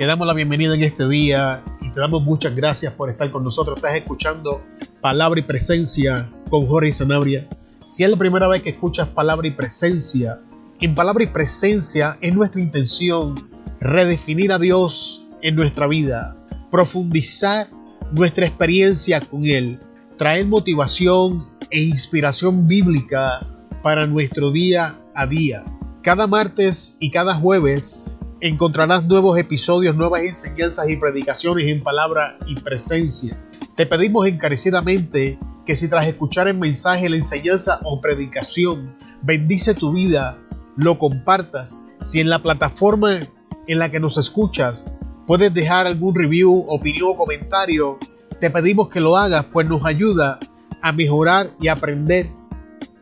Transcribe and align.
Te 0.00 0.06
damos 0.06 0.26
la 0.26 0.32
bienvenida 0.32 0.74
en 0.74 0.82
este 0.82 1.06
día 1.06 1.62
y 1.82 1.90
te 1.90 2.00
damos 2.00 2.22
muchas 2.22 2.54
gracias 2.56 2.90
por 2.94 3.10
estar 3.10 3.30
con 3.30 3.44
nosotros. 3.44 3.76
Estás 3.76 3.96
escuchando 3.96 4.62
Palabra 5.02 5.40
y 5.40 5.42
Presencia 5.42 6.26
con 6.48 6.66
Jorge 6.66 6.90
Sanabria. 6.90 7.46
Si 7.84 8.02
es 8.02 8.08
la 8.08 8.16
primera 8.16 8.48
vez 8.48 8.62
que 8.62 8.70
escuchas 8.70 9.08
Palabra 9.08 9.46
y 9.46 9.50
Presencia, 9.50 10.38
en 10.80 10.94
Palabra 10.94 11.24
y 11.24 11.26
Presencia 11.26 12.16
es 12.22 12.34
nuestra 12.34 12.62
intención 12.62 13.34
redefinir 13.78 14.52
a 14.52 14.58
Dios 14.58 15.26
en 15.42 15.54
nuestra 15.54 15.86
vida, 15.86 16.34
profundizar 16.70 17.68
nuestra 18.10 18.46
experiencia 18.46 19.20
con 19.20 19.44
Él, 19.44 19.80
traer 20.16 20.46
motivación 20.46 21.46
e 21.68 21.78
inspiración 21.78 22.66
bíblica 22.66 23.46
para 23.82 24.06
nuestro 24.06 24.50
día 24.50 24.98
a 25.14 25.26
día. 25.26 25.62
Cada 26.00 26.26
martes 26.26 26.96
y 27.00 27.10
cada 27.10 27.34
jueves 27.34 28.09
encontrarás 28.40 29.04
nuevos 29.04 29.38
episodios, 29.38 29.96
nuevas 29.96 30.22
enseñanzas 30.22 30.88
y 30.88 30.96
predicaciones 30.96 31.68
en 31.68 31.80
palabra 31.80 32.38
y 32.46 32.54
presencia. 32.54 33.36
Te 33.76 33.86
pedimos 33.86 34.26
encarecidamente 34.26 35.38
que 35.66 35.76
si 35.76 35.88
tras 35.88 36.06
escuchar 36.06 36.48
el 36.48 36.58
mensaje, 36.58 37.08
la 37.08 37.16
enseñanza 37.16 37.80
o 37.84 38.00
predicación 38.00 38.96
bendice 39.22 39.74
tu 39.74 39.92
vida, 39.92 40.38
lo 40.76 40.98
compartas. 40.98 41.80
Si 42.02 42.20
en 42.20 42.30
la 42.30 42.40
plataforma 42.40 43.20
en 43.66 43.78
la 43.78 43.90
que 43.90 44.00
nos 44.00 44.16
escuchas 44.16 44.90
puedes 45.26 45.52
dejar 45.52 45.86
algún 45.86 46.14
review, 46.14 46.64
opinión 46.68 47.10
o 47.12 47.16
comentario, 47.16 47.98
te 48.40 48.50
pedimos 48.50 48.88
que 48.88 49.00
lo 49.00 49.16
hagas, 49.16 49.44
pues 49.52 49.68
nos 49.68 49.84
ayuda 49.84 50.38
a 50.80 50.92
mejorar 50.92 51.50
y 51.60 51.68
aprender. 51.68 52.26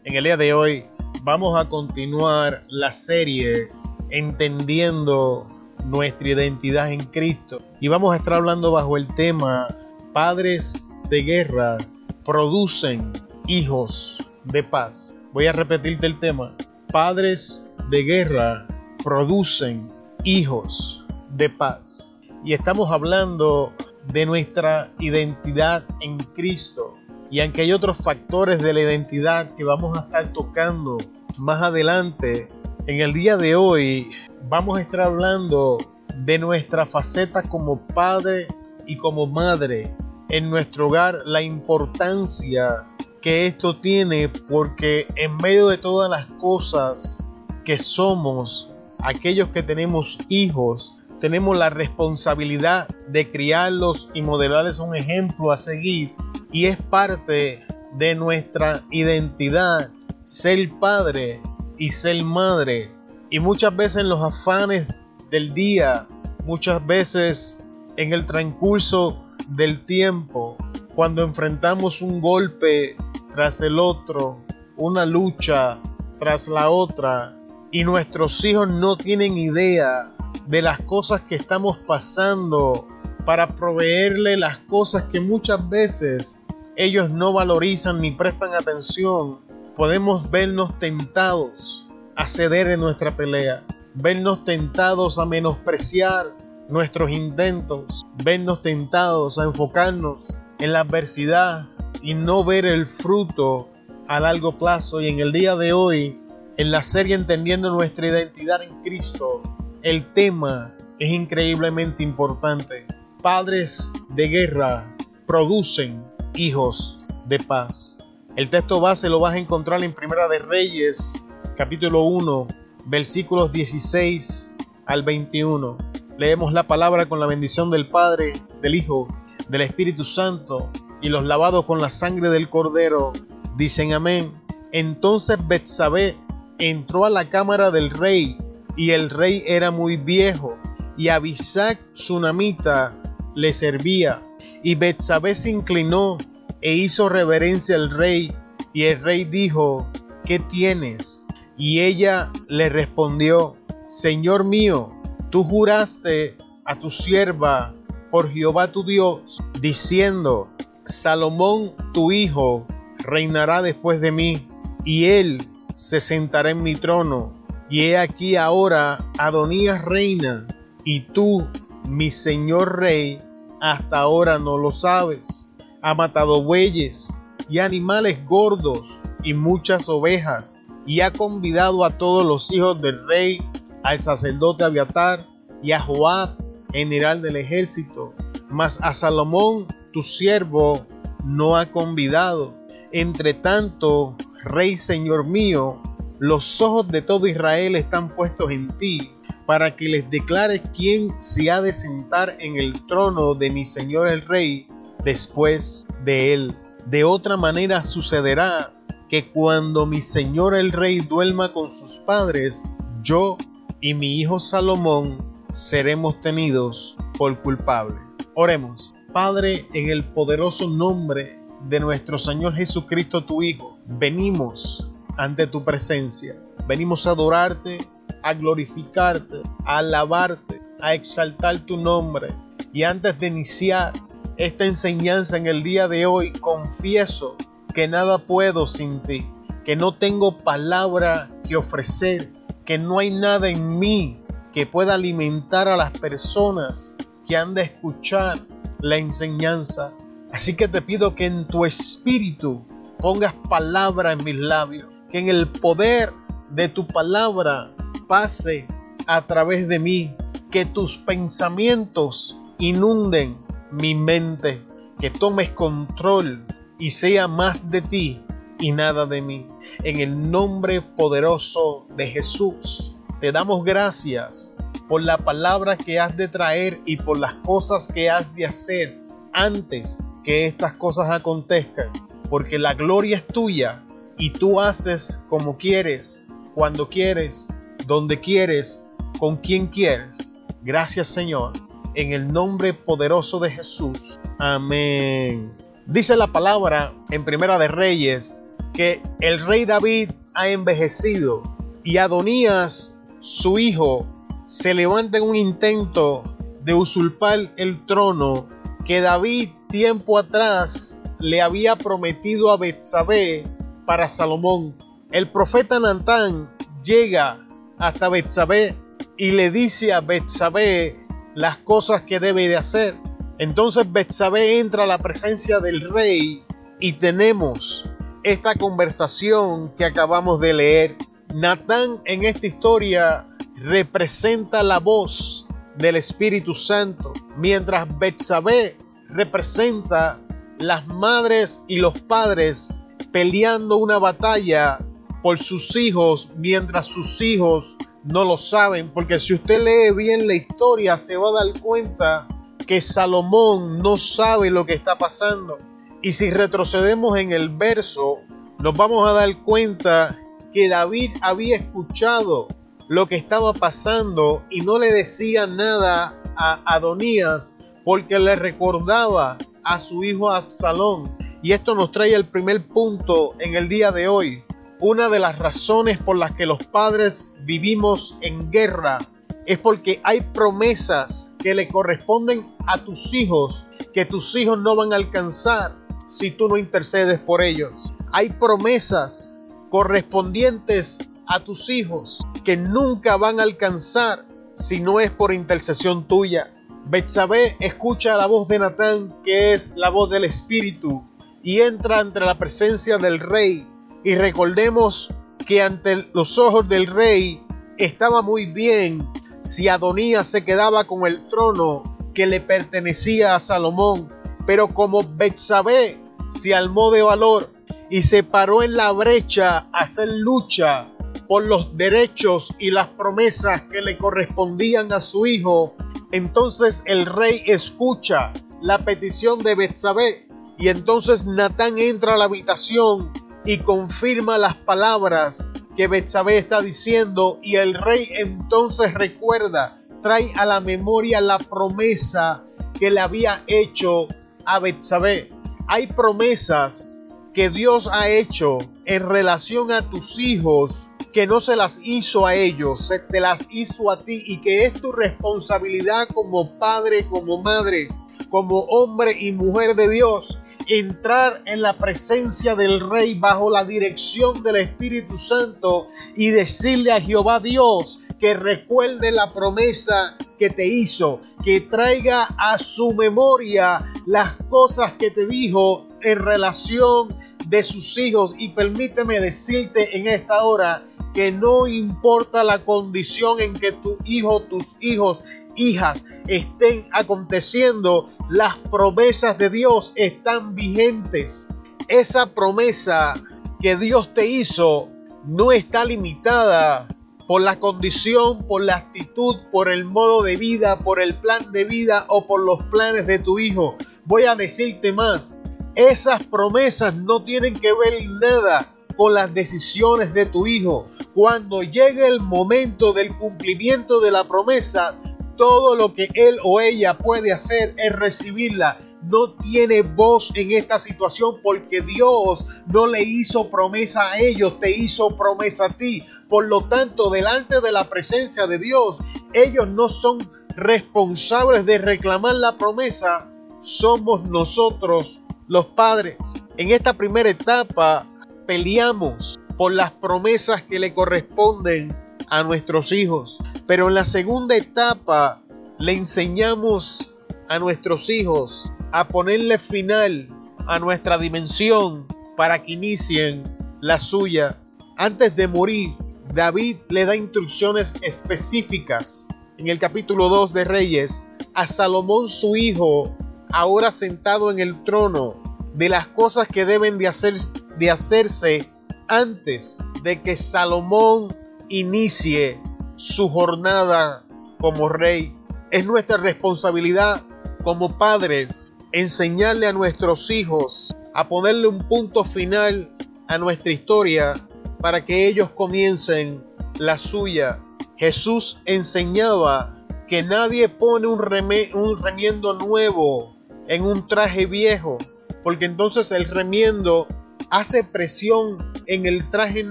En 0.05 0.17
el 0.17 0.25
día 0.25 0.37
de 0.37 0.53
hoy 0.53 0.85
vamos 1.23 1.59
a 1.59 1.69
continuar 1.69 2.65
la 2.69 2.91
serie 2.91 3.69
entendiendo 4.11 5.47
nuestra 5.85 6.29
identidad 6.29 6.93
en 6.93 7.01
Cristo. 7.01 7.59
Y 7.81 7.89
vamos 7.89 8.13
a 8.13 8.17
estar 8.17 8.35
hablando 8.35 8.73
bajo 8.73 8.97
el 8.97 9.07
tema 9.15 9.69
Padres 10.13 10.87
de 11.09 11.23
guerra 11.23 11.79
producen 12.25 13.13
hijos 13.47 14.19
de 14.45 14.63
paz. 14.63 15.15
Voy 15.33 15.47
a 15.47 15.53
repetirte 15.53 16.07
el 16.07 16.19
tema. 16.19 16.55
Padres 16.93 17.67
de 17.89 18.03
guerra 18.03 18.67
producen 19.03 19.89
hijos 20.25 21.05
de 21.31 21.49
paz. 21.49 22.15
Y 22.45 22.53
estamos 22.53 22.91
hablando 22.91 23.73
de 24.13 24.27
nuestra 24.27 24.91
identidad 24.99 25.85
en 26.01 26.19
Cristo. 26.19 26.95
Y 27.31 27.41
aunque 27.41 27.63
hay 27.63 27.73
otros 27.73 27.99
factores 27.99 28.63
de 28.63 28.73
la 28.73 28.81
identidad 28.81 29.55
que 29.55 29.65
vamos 29.65 29.97
a 29.97 30.03
estar 30.03 30.33
tocando 30.33 30.99
más 31.37 31.63
adelante, 31.63 32.49
en 32.89 33.03
el 33.03 33.13
día 33.13 33.37
de 33.37 33.55
hoy 33.55 34.11
vamos 34.45 34.79
a 34.79 34.81
estar 34.81 35.03
hablando 35.03 35.77
de 36.25 36.39
nuestra 36.39 36.87
faceta 36.87 37.43
como 37.43 37.87
padre 37.89 38.49
y 38.87 38.97
como 38.97 39.27
madre 39.27 39.95
en 40.31 40.49
nuestro 40.49 40.87
hogar, 40.87 41.19
la 41.27 41.43
importancia 41.43 42.85
que 43.21 43.47
esto 43.47 43.77
tiene 43.77 44.31
porque 44.31 45.07
en 45.17 45.37
medio 45.37 45.69
de 45.69 45.77
todas 45.77 46.09
las 46.11 46.25
cosas 46.41 47.29
que 47.67 47.77
somos, 47.77 48.71
aquellos 49.01 49.51
que 49.51 49.63
tenemos 49.63 50.19
hijos, 50.31 50.95
tenemos 51.21 51.59
la 51.59 51.69
responsabilidad 51.69 52.89
de 53.07 53.31
criarlos 53.31 54.09
y 54.15 54.23
modelarles 54.23 54.79
un 54.79 54.97
ejemplo 54.97 55.53
a 55.53 55.59
seguir 55.59 56.15
y 56.53 56.65
es 56.67 56.79
parte 56.79 57.67
de 57.99 58.15
nuestra 58.15 58.83
identidad 58.91 59.91
ser 60.25 60.71
padre 60.81 61.43
y 61.79 61.91
ser 61.91 62.23
madre. 62.25 62.91
Y 63.31 63.41
muchas 63.41 63.75
veces 63.75 64.03
en 64.03 64.09
los 64.09 64.23
afanes 64.23 64.87
del 65.31 65.55
día, 65.55 66.07
muchas 66.45 66.85
veces 66.87 67.59
en 67.97 68.13
el 68.13 68.27
transcurso 68.27 69.23
del 69.49 69.85
tiempo, 69.85 70.57
cuando 70.95 71.23
enfrentamos 71.23 72.03
un 72.03 72.21
golpe 72.21 72.97
tras 73.35 73.61
el 73.63 73.79
otro, 73.79 74.45
una 74.77 75.07
lucha 75.07 75.79
tras 76.19 76.49
la 76.49 76.71
otra, 76.71 77.35
y 77.71 77.85
nuestros 77.85 78.45
hijos 78.45 78.69
no 78.69 78.97
tienen 78.97 79.37
idea 79.37 80.13
de 80.47 80.63
las 80.63 80.81
cosas 80.81 81.21
que 81.21 81.35
estamos 81.35 81.79
pasando 81.79 82.89
para 83.27 83.55
proveerle 83.55 84.37
las 84.37 84.59
cosas 84.59 85.05
que 85.05 85.21
muchas 85.21 85.69
veces 85.69 86.41
ellos 86.77 87.11
no 87.11 87.33
valorizan 87.33 88.01
ni 88.01 88.13
prestan 88.13 88.55
atención, 88.55 89.41
podemos 89.79 90.29
vernos 90.29 90.77
tentados 90.81 91.87
a 92.17 92.27
ceder 92.27 92.69
en 92.69 92.81
nuestra 92.81 93.17
pelea, 93.17 93.63
vernos 93.95 94.43
tentados 94.43 95.21
a 95.21 95.25
menospreciar 95.25 96.35
nuestros 96.69 97.13
intentos, 97.13 98.05
vernos 98.25 98.61
tentados 98.61 99.39
a 99.39 99.45
enfocarnos 99.45 100.35
en 100.59 100.73
la 100.73 100.81
adversidad 100.81 101.69
y 102.03 102.15
no 102.15 102.43
ver 102.43 102.67
el 102.67 102.87
fruto 102.87 103.69
a 104.09 104.19
largo 104.19 104.59
plazo. 104.59 105.01
Y 105.01 105.07
en 105.07 105.21
el 105.21 105.31
día 105.31 105.55
de 105.55 105.73
hoy, 105.73 106.19
en 106.57 106.73
la 106.73 106.83
serie 106.83 107.15
Entendiendo 107.15 107.71
nuestra 107.71 108.09
identidad 108.09 108.61
en 108.65 108.83
Cristo, 108.83 109.43
el 109.83 110.13
tema 110.13 110.75
es 110.99 111.11
increíblemente 111.11 112.03
importante. 112.03 112.85
Padres 113.23 113.93
de 114.09 114.27
guerra 114.27 114.97
producen 115.25 116.03
hijos 116.35 116.99
de 117.27 117.39
paz. 117.39 117.98
El 118.39 118.51
texto 118.51 118.81
base 118.81 119.09
lo 119.09 119.19
vas 119.19 119.35
a 119.35 119.39
encontrar 119.39 119.83
en 119.83 119.93
Primera 119.93 120.29
de 120.29 120.39
Reyes 120.39 121.27
capítulo 121.57 122.03
1, 122.03 122.47
versículos 122.85 123.51
16 123.51 124.55
al 124.87 125.03
21. 125.03 125.77
Leemos 126.19 126.53
la 126.53 126.63
palabra 126.63 127.07
con 127.07 127.19
la 127.19 127.27
bendición 127.27 127.69
del 127.73 127.89
Padre, 127.89 128.35
del 128.63 128.77
Hijo, 128.77 129.09
del 129.49 129.63
Espíritu 129.63 130.05
Santo, 130.05 130.71
y 131.03 131.09
los 131.09 131.25
lavados 131.25 131.65
con 131.65 131.81
la 131.81 131.89
sangre 131.89 132.29
del 132.29 132.49
Cordero, 132.49 133.13
dicen 133.57 133.93
amén. 133.93 134.33
Entonces 134.71 135.37
Betsabé 135.49 136.15
entró 136.61 137.07
a 137.07 137.11
la 137.11 137.29
cámara 137.31 137.73
del 137.73 137.91
rey, 137.91 138.39
y 138.77 138.93
el 138.93 139.11
rey 139.11 139.43
era 139.49 139.73
muy 139.73 139.97
viejo, 139.97 140.57
y 140.97 141.09
Abisac 141.09 141.93
Tsunamita 141.93 143.03
le 143.35 143.53
servía. 143.53 144.23
Y 144.63 144.77
Betsabé 144.77 145.35
se 145.35 145.51
inclinó 145.51 146.19
e 146.61 146.75
hizo 146.75 147.09
reverencia 147.09 147.77
al 147.77 147.91
rey, 147.91 148.33
y 148.73 148.85
el 148.85 149.01
rey 149.01 149.25
dijo, 149.25 149.89
¿qué 150.25 150.39
tienes? 150.39 151.25
Y 151.57 151.81
ella 151.81 152.31
le 152.49 152.69
respondió, 152.69 153.55
Señor 153.89 154.45
mío, 154.45 154.91
tú 155.31 155.43
juraste 155.43 156.37
a 156.65 156.79
tu 156.79 156.91
sierva 156.91 157.75
por 158.11 158.31
Jehová 158.31 158.73
tu 158.73 158.85
Dios, 158.85 159.43
diciendo, 159.61 160.49
Salomón 160.85 161.73
tu 161.93 162.13
hijo 162.13 162.67
reinará 162.99 163.63
después 163.63 164.01
de 164.01 164.13
mí, 164.13 164.47
y 164.85 165.07
él 165.07 165.39
se 165.75 166.01
sentará 166.01 166.51
en 166.51 166.63
mi 166.63 166.75
trono. 166.75 167.35
Y 167.71 167.83
he 167.83 167.99
aquí 167.99 168.37
ahora 168.37 169.11
Adonías 169.19 169.85
reina, 169.85 170.47
y 170.85 171.01
tú, 171.01 171.47
mi 171.87 172.11
señor 172.11 172.79
rey, 172.79 173.19
hasta 173.61 173.99
ahora 173.99 174.39
no 174.39 174.57
lo 174.57 174.73
sabes. 174.73 175.48
Ha 175.83 175.95
matado 175.95 176.43
bueyes 176.43 177.13
y 177.49 177.61
animales 177.61 178.25
gordos 178.27 178.99
y 179.23 179.35
muchas 179.35 179.89
ovejas 179.89 180.63
y 180.87 181.01
ha 181.01 181.13
convidado 181.13 181.85
a 181.85 181.97
todos 181.99 182.27
los 182.27 182.53
hijos 182.53 182.81
del 182.81 183.07
rey, 183.07 183.39
al 183.85 184.01
sacerdote 184.01 184.65
Abiatar 184.65 185.25
y 185.63 185.73
a 185.73 185.81
Joab, 185.81 186.37
general 186.73 187.23
del 187.23 187.37
ejército, 187.37 188.15
mas 188.49 188.81
a 188.83 188.93
Salomón, 188.93 189.67
tu 189.93 190.03
siervo, 190.03 190.87
no 191.25 191.57
ha 191.57 191.67
convidado. 191.67 192.55
Entre 192.91 193.35
tanto, 193.35 194.17
rey 194.45 194.77
señor 194.77 195.27
mío, 195.27 195.81
los 196.19 196.61
ojos 196.61 196.89
de 196.89 197.03
todo 197.03 197.27
Israel 197.27 197.77
están 197.77 198.09
puestos 198.09 198.51
en 198.51 198.69
ti, 198.79 199.13
para 199.47 199.77
que 199.77 199.89
les 199.89 200.11
declares 200.11 200.63
quién 200.75 201.11
se 201.21 201.51
ha 201.51 201.61
de 201.61 201.73
sentar 201.73 202.37
en 202.41 202.57
el 202.57 202.87
trono 202.87 203.35
de 203.35 203.51
mi 203.51 203.65
señor 203.65 204.09
el 204.09 204.23
rey 204.23 204.67
después 205.05 205.87
de 206.05 206.35
él. 206.35 206.57
De 206.87 207.05
otra 207.05 207.37
manera 207.37 207.83
sucederá 207.83 208.73
que 209.09 209.31
cuando 209.31 209.87
mi 209.87 210.03
señor 210.03 210.55
el 210.55 210.73
rey 210.73 211.01
duerma 211.01 211.53
con 211.53 211.73
sus 211.73 211.99
padres, 211.99 212.65
yo 213.03 213.37
y 213.81 213.95
mi 213.95 214.21
hijo 214.21 214.41
Salomón 214.41 215.19
seremos 215.53 216.21
tenidos 216.21 216.97
por 217.17 217.41
culpables. 217.43 218.01
Oremos, 218.35 218.95
Padre, 219.13 219.67
en 219.73 219.89
el 219.89 220.05
poderoso 220.05 220.69
nombre 220.69 221.39
de 221.65 221.81
nuestro 221.81 222.19
Señor 222.19 222.55
Jesucristo, 222.55 223.25
tu 223.25 223.43
Hijo, 223.43 223.79
venimos 223.87 224.91
ante 225.17 225.47
tu 225.47 225.65
presencia. 225.65 226.37
Venimos 226.67 227.07
a 227.07 227.11
adorarte, 227.11 227.79
a 228.23 228.35
glorificarte, 228.35 229.43
a 229.65 229.79
alabarte, 229.79 230.61
a 230.81 230.95
exaltar 230.95 231.59
tu 231.61 231.77
nombre. 231.79 232.29
Y 232.73 232.83
antes 232.83 233.19
de 233.19 233.29
iniciar 233.29 233.93
esta 234.39 234.65
enseñanza 234.65 235.37
en 235.37 235.47
el 235.47 235.65
día 235.65 235.89
de 235.89 236.07
hoy, 236.07 236.33
confieso 236.33 237.37
que 237.75 237.89
nada 237.89 238.19
puedo 238.19 238.69
sin 238.69 239.03
ti, 239.03 239.27
que 239.65 239.75
no 239.75 239.95
tengo 239.95 240.39
palabra 240.39 241.29
que 241.47 241.57
ofrecer, 241.57 242.33
que 242.65 242.79
no 242.79 243.01
hay 243.01 243.11
nada 243.11 243.49
en 243.49 243.81
mí 243.81 244.23
que 244.55 244.65
pueda 244.65 244.95
alimentar 244.95 245.69
a 245.69 245.77
las 245.77 245.91
personas 245.91 246.97
que 247.27 247.37
han 247.37 247.55
de 247.55 247.63
escuchar 247.63 248.39
la 248.81 248.97
enseñanza. 248.97 249.93
Así 250.33 250.55
que 250.55 250.69
te 250.69 250.83
pido 250.83 251.17
que 251.17 251.27
en 251.27 251.49
tu 251.49 251.65
espíritu 251.65 252.65
pongas 253.01 253.35
palabra 253.49 254.13
en 254.13 254.23
mis 254.23 254.37
labios, 254.37 254.87
que 255.11 255.19
en 255.19 255.29
el 255.29 255.49
poder 255.49 256.13
de 256.51 256.69
tu 256.69 256.87
palabra 256.87 257.73
pase 258.07 258.69
a 259.09 259.27
través 259.27 259.67
de 259.67 259.81
mí, 259.81 260.15
que 260.53 260.65
tus 260.65 260.97
pensamientos 260.97 262.39
inunden 262.59 263.37
mi 263.73 263.95
mente, 263.95 264.61
que 265.01 265.11
tomes 265.11 265.51
control 265.51 266.45
y 266.79 266.91
sea 266.91 267.29
más 267.29 267.71
de 267.71 267.83
ti 267.83 268.23
y 268.59 268.73
nada 268.73 269.07
de 269.07 269.21
mí. 269.21 269.47
En 269.85 270.01
el 270.01 270.31
nombre 270.31 270.83
poderoso 270.83 271.87
de 271.97 272.07
Jesús, 272.07 272.95
te 273.21 273.33
damos 273.33 273.65
gracias 273.65 274.55
por 274.89 275.03
la 275.03 275.19
palabra 275.19 275.77
que 275.77 276.01
has 276.01 276.17
de 276.17 276.29
traer 276.29 276.81
y 276.87 276.97
por 276.97 277.19
las 277.19 277.35
cosas 277.35 277.89
que 277.89 278.09
has 278.09 278.35
de 278.35 278.47
hacer 278.47 278.99
antes 279.33 279.99
que 280.25 280.47
estas 280.47 280.73
cosas 280.75 281.11
acontezcan, 281.11 281.91
porque 282.31 282.59
la 282.59 282.75
gloria 282.75 283.17
es 283.17 283.27
tuya 283.27 283.85
y 284.17 284.31
tú 284.31 284.61
haces 284.61 285.23
como 285.29 285.57
quieres, 285.57 286.27
cuando 286.55 286.89
quieres, 286.89 287.49
donde 287.87 288.21
quieres, 288.21 288.85
con 289.19 289.37
quien 289.37 289.69
quieres. 289.69 290.35
Gracias 290.63 291.09
Señor, 291.09 291.53
en 291.95 292.13
el 292.13 292.29
nombre 292.29 292.75
poderoso 292.75 293.39
de 293.41 293.51
Jesús. 293.51 294.19
Amén. 294.39 295.53
Dice 295.87 296.17
la 296.17 296.29
palabra 296.29 296.93
en 297.11 297.25
Primera 297.25 297.59
de 297.59 297.69
Reyes 297.69 298.45
que 298.73 299.03
el 299.21 299.45
rey 299.47 299.65
David 299.65 300.11
ha 300.35 300.49
envejecido 300.49 301.43
y 301.83 301.97
Adonías, 301.97 302.95
su 303.21 303.59
hijo, 303.59 304.07
se 304.45 304.75
levanta 304.75 305.19
en 305.19 305.25
un 305.25 305.37
intento 305.37 306.23
de 306.63 306.75
usurpar 306.75 307.51
el 307.57 307.85
trono 307.87 308.47
que 308.85 309.01
David 309.01 309.51
tiempo 309.69 310.19
atrás 310.19 310.99
le 311.19 311.43
había 311.43 311.77
prometido 311.77 312.51
a 312.51 312.57
Betsabé 312.57 313.45
para 313.87 314.09
Salomón. 314.09 314.77
El 315.11 315.31
profeta 315.31 315.81
Natán 315.81 316.49
llega 316.85 317.47
hasta 317.79 318.09
Betsabé 318.09 318.77
y 319.17 319.33
le 319.33 319.51
dice 319.51 319.93
a 319.93 320.01
Betsabé 320.01 321.08
las 321.39 321.57
cosas 321.59 322.03
que 322.03 322.19
debe 322.19 322.49
de 322.49 322.57
hacer. 322.57 322.97
Entonces 323.39 323.91
Betsabé 323.93 324.59
entra 324.59 324.83
a 324.83 324.87
la 324.89 324.99
presencia 324.99 325.61
del 325.61 325.89
rey 325.89 326.43
y 326.81 326.95
tenemos 326.95 327.89
esta 328.25 328.57
conversación 328.57 329.73
que 329.77 329.85
acabamos 329.85 330.41
de 330.41 330.53
leer. 330.53 330.97
Natán 331.33 332.01
en 332.07 332.25
esta 332.25 332.49
historia 332.49 333.25
representa 333.55 334.65
la 334.65 334.81
voz 334.81 335.47
del 335.77 335.95
Espíritu 335.95 336.55
Santo, 336.55 337.13
mientras 337.37 337.87
Betsabé 338.01 338.77
representa 339.09 340.19
las 340.59 340.89
madres 340.89 341.63
y 341.69 341.77
los 341.77 342.01
padres 342.01 342.75
peleando 343.13 343.77
una 343.77 343.99
batalla 343.99 344.79
por 345.23 345.39
sus 345.39 345.77
hijos 345.77 346.31
mientras 346.37 346.87
sus 346.87 347.21
hijos 347.23 347.77
no 348.05 348.25
lo 348.25 348.37
saben, 348.37 348.91
porque 348.91 349.19
si 349.19 349.35
usted 349.35 349.63
lee 349.63 349.95
bien 349.95 350.27
la 350.27 350.35
historia 350.35 350.97
se 350.97 351.17
va 351.17 351.29
a 351.31 351.45
dar 351.45 351.61
cuenta 351.61 352.27
que 352.67 352.81
Salomón 352.81 353.79
no 353.81 353.97
sabe 353.97 354.51
lo 354.51 354.67
que 354.67 354.75
está 354.75 354.97
pasando. 354.97 355.59
Y 356.03 356.13
si 356.13 356.31
retrocedemos 356.31 357.19
en 357.19 357.33
el 357.33 357.49
verso, 357.49 358.19
nos 358.59 358.77
vamos 358.77 359.09
a 359.09 359.13
dar 359.13 359.37
cuenta 359.39 360.19
que 360.53 360.69
David 360.69 361.13
había 361.23 361.57
escuchado 361.57 362.49
lo 362.89 363.07
que 363.07 363.17
estaba 363.17 363.53
pasando 363.53 364.43
y 364.51 364.61
no 364.61 364.79
le 364.79 364.93
decía 364.93 365.47
nada 365.47 366.21
a 366.37 366.61
Adonías 366.65 367.55
porque 367.85 368.19
le 368.19 368.35
recordaba 368.35 369.39
a 369.65 369.79
su 369.79 370.05
hijo 370.05 370.31
Absalón. 370.31 371.17
Y 371.43 371.53
esto 371.53 371.75
nos 371.75 371.93
trae 371.93 372.15
el 372.15 372.27
primer 372.27 372.67
punto 372.67 373.35
en 373.39 373.55
el 373.55 373.69
día 373.69 373.93
de 373.93 374.09
hoy. 374.09 374.43
Una 374.81 375.09
de 375.09 375.19
las 375.19 375.39
razones 375.39 375.99
por 375.99 376.17
las 376.17 376.33
que 376.33 376.47
los 376.47 376.65
padres 376.67 377.33
vivimos 377.45 378.17
en 378.21 378.51
guerra 378.51 378.99
es 379.47 379.59
porque 379.59 380.01
hay 380.05 380.21
promesas 380.21 381.35
que 381.39 381.55
le 381.55 381.69
corresponden 381.69 382.47
a 382.67 382.79
tus 382.79 383.13
hijos 383.15 383.65
que 383.93 384.05
tus 384.05 384.37
hijos 384.37 384.61
no 384.61 384.77
van 384.77 384.93
a 384.93 384.97
alcanzar 384.97 385.75
si 386.09 386.31
tú 386.31 386.49
no 386.49 386.57
intercedes 386.57 387.19
por 387.19 387.43
ellos. 387.43 387.93
Hay 388.13 388.31
promesas 388.31 389.37
correspondientes 389.71 390.99
a 391.27 391.41
tus 391.41 391.69
hijos 391.69 392.25
que 392.45 392.57
nunca 392.57 393.17
van 393.17 393.41
a 393.41 393.43
alcanzar 393.43 394.25
si 394.55 394.81
no 394.81 395.01
es 395.01 395.11
por 395.11 395.33
intercesión 395.33 396.07
tuya. 396.07 396.53
Betsabé 396.87 397.57
escucha 397.61 398.17
la 398.17 398.27
voz 398.27 398.49
de 398.49 398.59
Natán, 398.61 399.15
que 399.25 399.53
es 399.53 399.73
la 399.77 399.91
voz 399.91 400.11
del 400.11 400.25
Espíritu, 400.25 401.03
y 401.43 401.61
entra 401.61 402.01
entre 402.01 402.25
la 402.25 402.37
presencia 402.37 402.99
del 402.99 403.21
rey. 403.21 403.67
Y 404.05 404.15
recordemos 404.15 405.13
que 405.47 405.63
ante 405.63 406.07
los 406.13 406.39
ojos 406.39 406.69
del 406.69 406.87
rey 406.87 407.43
estaba 407.79 408.23
muy 408.23 408.47
bien 408.47 409.09
si 409.43 409.69
Adonías 409.69 410.27
se 410.27 410.45
quedaba 410.45 410.85
con 410.85 411.07
el 411.07 411.27
trono 411.29 411.97
que 412.15 412.27
le 412.27 412.41
pertenecía 412.41 413.35
a 413.35 413.41
Salomón, 413.41 414.09
pero 414.47 414.69
como 414.69 415.03
Betsabé 415.03 415.99
se 416.31 416.55
armó 416.55 416.91
de 416.91 417.03
valor 417.03 417.51
y 417.91 418.03
se 418.03 418.23
paró 418.23 418.63
en 418.63 418.77
la 418.77 418.93
brecha 418.93 419.67
a 419.73 419.79
hacer 419.79 420.09
lucha 420.09 420.87
por 421.27 421.45
los 421.45 421.77
derechos 421.77 422.55
y 422.59 422.71
las 422.71 422.89
promesas 422.89 423.63
que 423.63 423.81
le 423.81 423.97
correspondían 423.97 424.93
a 424.93 425.01
su 425.01 425.27
hijo, 425.27 425.75
entonces 426.13 426.83
el 426.87 427.07
rey 427.07 427.43
escucha 427.47 428.33
la 428.61 428.79
petición 428.79 429.39
de 429.41 429.55
Betsabé. 429.55 430.29
Y 430.59 430.69
entonces 430.69 431.27
Natán 431.27 431.79
entra 431.79 432.15
a 432.15 432.17
la 432.17 432.25
habitación 432.25 433.13
y 433.49 433.61
confirma 433.61 434.37
las 434.37 434.57
palabras 434.57 435.49
que 435.75 435.89
Betsabé 435.89 436.37
está 436.37 436.61
diciendo 436.61 437.39
y 437.43 437.57
el 437.57 437.73
rey 437.73 438.07
entonces 438.19 438.93
recuerda, 438.93 439.79
trae 440.03 440.35
a 440.37 440.45
la 440.45 440.61
memoria 440.61 441.23
la 441.23 441.39
promesa 441.39 442.45
que 442.79 442.91
le 442.91 443.01
había 443.01 443.43
hecho 443.47 444.07
a 444.45 444.59
Betsabé. 444.59 445.31
Hay 445.67 445.87
promesas 445.87 447.03
que 447.33 447.49
Dios 447.49 447.89
ha 447.91 448.11
hecho 448.11 448.59
en 448.85 449.09
relación 449.09 449.73
a 449.73 449.89
tus 449.89 450.19
hijos 450.19 450.87
que 451.15 451.27
no 451.27 451.41
se 451.41 451.57
las 451.57 451.81
hizo 451.83 452.27
a 452.27 452.35
ellos, 452.35 452.87
se 452.87 452.99
te 452.99 453.19
las 453.19 453.49
hizo 453.51 453.91
a 453.91 453.99
ti 453.99 454.25
y 454.27 454.43
que 454.43 454.67
es 454.67 454.75
tu 454.75 454.93
responsabilidad 454.93 456.07
como 456.13 456.51
padre, 456.59 457.07
como 457.07 457.43
madre, 457.43 457.89
como 458.29 458.59
hombre 458.65 459.17
y 459.19 459.33
mujer 459.33 459.75
de 459.75 459.89
Dios, 459.89 460.39
entrar 460.69 461.43
en 461.47 461.63
la 461.63 461.73
presencia 461.73 462.55
del 462.55 462.81
Rey 462.81 463.19
bajo 463.19 463.51
la 463.51 463.65
dirección 463.65 464.43
del 464.43 464.57
Espíritu 464.57 465.17
Santo 465.17 465.89
y 466.15 466.31
decirle 466.31 466.93
a 466.93 467.01
Jehová 467.01 467.41
Dios 467.41 468.01
que 468.21 468.35
recuerde 468.35 469.11
la 469.11 469.33
promesa 469.33 470.17
que 470.39 470.51
te 470.51 470.67
hizo, 470.67 471.21
que 471.45 471.61
traiga 471.61 472.25
a 472.37 472.59
su 472.59 472.93
memoria 472.93 473.85
las 474.07 474.33
cosas 474.51 474.93
que 474.93 475.11
te 475.11 475.27
dijo 475.27 475.87
en 476.03 476.19
relación 476.19 477.17
de 477.47 477.63
sus 477.63 477.97
hijos. 477.97 478.35
Y 478.39 478.51
permíteme 478.51 479.21
decirte 479.21 479.97
en 479.97 480.07
esta 480.09 480.43
hora 480.45 480.83
que 481.15 481.33
no 481.33 481.67
importa 481.67 482.45
la 482.45 482.65
condición 482.65 483.41
en 483.41 483.55
que 483.55 483.73
tu 483.73 483.99
hijo, 484.05 484.41
tus 484.43 484.77
hijos, 484.81 485.23
hijas 485.57 486.05
estén 486.27 486.87
aconteciendo, 486.93 488.11
las 488.29 488.57
promesas 488.57 489.39
de 489.39 489.49
Dios 489.49 489.93
están 489.95 490.55
vigentes. 490.55 491.49
Esa 491.89 492.27
promesa 492.27 493.15
que 493.61 493.77
Dios 493.77 494.13
te 494.13 494.27
hizo 494.27 494.89
no 495.25 495.53
está 495.53 495.85
limitada 495.85 496.87
por 497.27 497.43
la 497.43 497.59
condición, 497.59 498.39
por 498.47 498.63
la 498.63 498.77
actitud, 498.77 499.37
por 499.51 499.71
el 499.71 499.85
modo 499.85 500.23
de 500.23 500.37
vida, 500.37 500.79
por 500.79 501.01
el 501.01 501.15
plan 501.15 501.53
de 501.53 501.65
vida 501.65 502.05
o 502.09 502.27
por 502.27 502.41
los 502.41 502.63
planes 502.65 503.07
de 503.07 503.19
tu 503.19 503.39
hijo. 503.39 503.77
Voy 504.05 504.25
a 504.25 504.35
decirte 504.35 504.93
más, 504.93 505.39
esas 505.75 506.25
promesas 506.25 506.95
no 506.95 507.23
tienen 507.23 507.55
que 507.55 507.73
ver 507.73 508.07
nada 508.21 508.75
con 508.97 509.15
las 509.15 509.33
decisiones 509.33 510.13
de 510.13 510.27
tu 510.27 510.47
hijo. 510.47 510.87
Cuando 511.15 511.63
llegue 511.63 512.07
el 512.07 512.21
momento 512.21 512.93
del 512.93 513.17
cumplimiento 513.17 514.01
de 514.01 514.11
la 514.11 514.25
promesa, 514.25 514.95
todo 515.39 515.77
lo 515.77 515.95
que 515.95 516.11
él 516.15 516.39
o 516.43 516.61
ella 516.61 516.99
puede 516.99 517.33
hacer 517.33 517.75
es 517.79 517.93
recibirla. 517.93 518.79
No 519.05 519.31
tiene 519.31 519.83
voz 519.83 520.33
en 520.35 520.53
esta 520.53 520.79
situación 520.79 521.37
porque 521.43 521.81
Dios 521.81 522.45
no 522.67 522.87
le 522.89 523.03
hizo 523.03 523.49
promesa 523.49 524.11
a 524.11 524.19
ellos, 524.19 524.59
te 524.61 524.77
hizo 524.77 525.17
promesa 525.17 525.67
a 525.67 525.69
ti. 525.71 526.05
Por 526.29 526.47
lo 526.47 526.63
tanto, 526.69 527.09
delante 527.09 527.61
de 527.61 527.73
la 527.73 527.85
presencia 527.85 528.47
de 528.47 528.59
Dios, 528.59 528.99
ellos 529.33 529.69
no 529.69 529.89
son 529.89 530.19
responsables 530.57 531.65
de 531.65 531.79
reclamar 531.79 532.35
la 532.35 532.59
promesa, 532.59 533.31
somos 533.63 534.29
nosotros 534.29 535.21
los 535.47 535.67
padres. 535.67 536.17
En 536.57 536.73
esta 536.73 536.95
primera 536.95 537.31
etapa 537.31 538.05
peleamos 538.47 539.41
por 539.57 539.73
las 539.73 539.93
promesas 539.93 540.63
que 540.63 540.81
le 540.81 540.93
corresponden 540.93 541.97
a 542.29 542.43
nuestros 542.43 542.91
hijos. 542.93 543.39
Pero 543.69 543.89
en 543.89 543.95
la 543.95 544.07
segunda 544.07 544.57
etapa 544.57 545.43
le 545.79 545.93
enseñamos 545.93 547.13
a 547.51 547.59
nuestros 547.59 548.09
hijos 548.09 548.73
a 548.93 549.07
ponerle 549.09 549.59
final 549.59 550.31
a 550.67 550.79
nuestra 550.79 551.19
dimensión 551.19 552.07
para 552.35 552.63
que 552.63 552.73
inicien 552.73 553.45
la 553.83 553.99
suya. 553.99 554.59
Antes 554.97 555.37
de 555.37 555.49
morir, 555.49 555.91
David 556.33 556.79
le 556.89 557.05
da 557.05 557.15
instrucciones 557.15 557.95
específicas 558.01 559.29
en 559.59 559.69
el 559.69 559.79
capítulo 559.79 560.31
2 560.31 560.55
de 560.55 560.65
Reyes 560.65 561.23
a 561.53 561.67
Salomón 561.67 562.27
su 562.27 562.57
hijo, 562.57 563.15
ahora 563.53 563.91
sentado 563.91 564.51
en 564.51 564.61
el 564.61 564.83
trono, 564.83 565.43
de 565.75 565.91
las 565.91 566.07
cosas 566.07 566.49
que 566.49 566.65
deben 566.65 566.97
de, 566.97 567.07
hacer, 567.07 567.35
de 567.79 567.91
hacerse 567.91 568.73
antes 569.09 569.85
de 570.03 570.23
que 570.23 570.37
Salomón 570.37 571.37
inicie 571.69 572.59
su 572.99 573.29
jornada 573.29 574.25
como 574.61 574.89
rey. 574.89 575.33
Es 575.71 575.87
nuestra 575.87 576.17
responsabilidad 576.17 577.23
como 577.63 577.97
padres 577.97 578.75
enseñarle 578.93 579.67
a 579.67 579.73
nuestros 579.73 580.31
hijos 580.31 580.95
a 581.15 581.29
ponerle 581.29 581.69
un 581.69 581.87
punto 581.87 582.25
final 582.25 582.91
a 583.29 583.39
nuestra 583.39 583.73
historia 583.73 584.35
para 584.81 585.05
que 585.05 585.29
ellos 585.29 585.51
comiencen 585.51 586.43
la 586.79 586.99
suya. 586.99 587.61
Jesús 587.97 588.61
enseñaba 588.65 589.77
que 590.09 590.23
nadie 590.23 590.69
pone 590.69 591.07
un, 591.07 591.21
un 591.21 592.03
remiendo 592.03 592.55
nuevo 592.55 593.37
en 593.69 593.83
un 593.83 594.09
traje 594.09 594.47
viejo, 594.47 594.99
porque 595.45 595.67
entonces 595.67 596.11
el 596.13 596.25
remiendo 596.25 597.07
hace 597.51 597.85
presión 597.85 598.73
en 598.87 599.07
el 599.07 599.29
traje, 599.31 599.67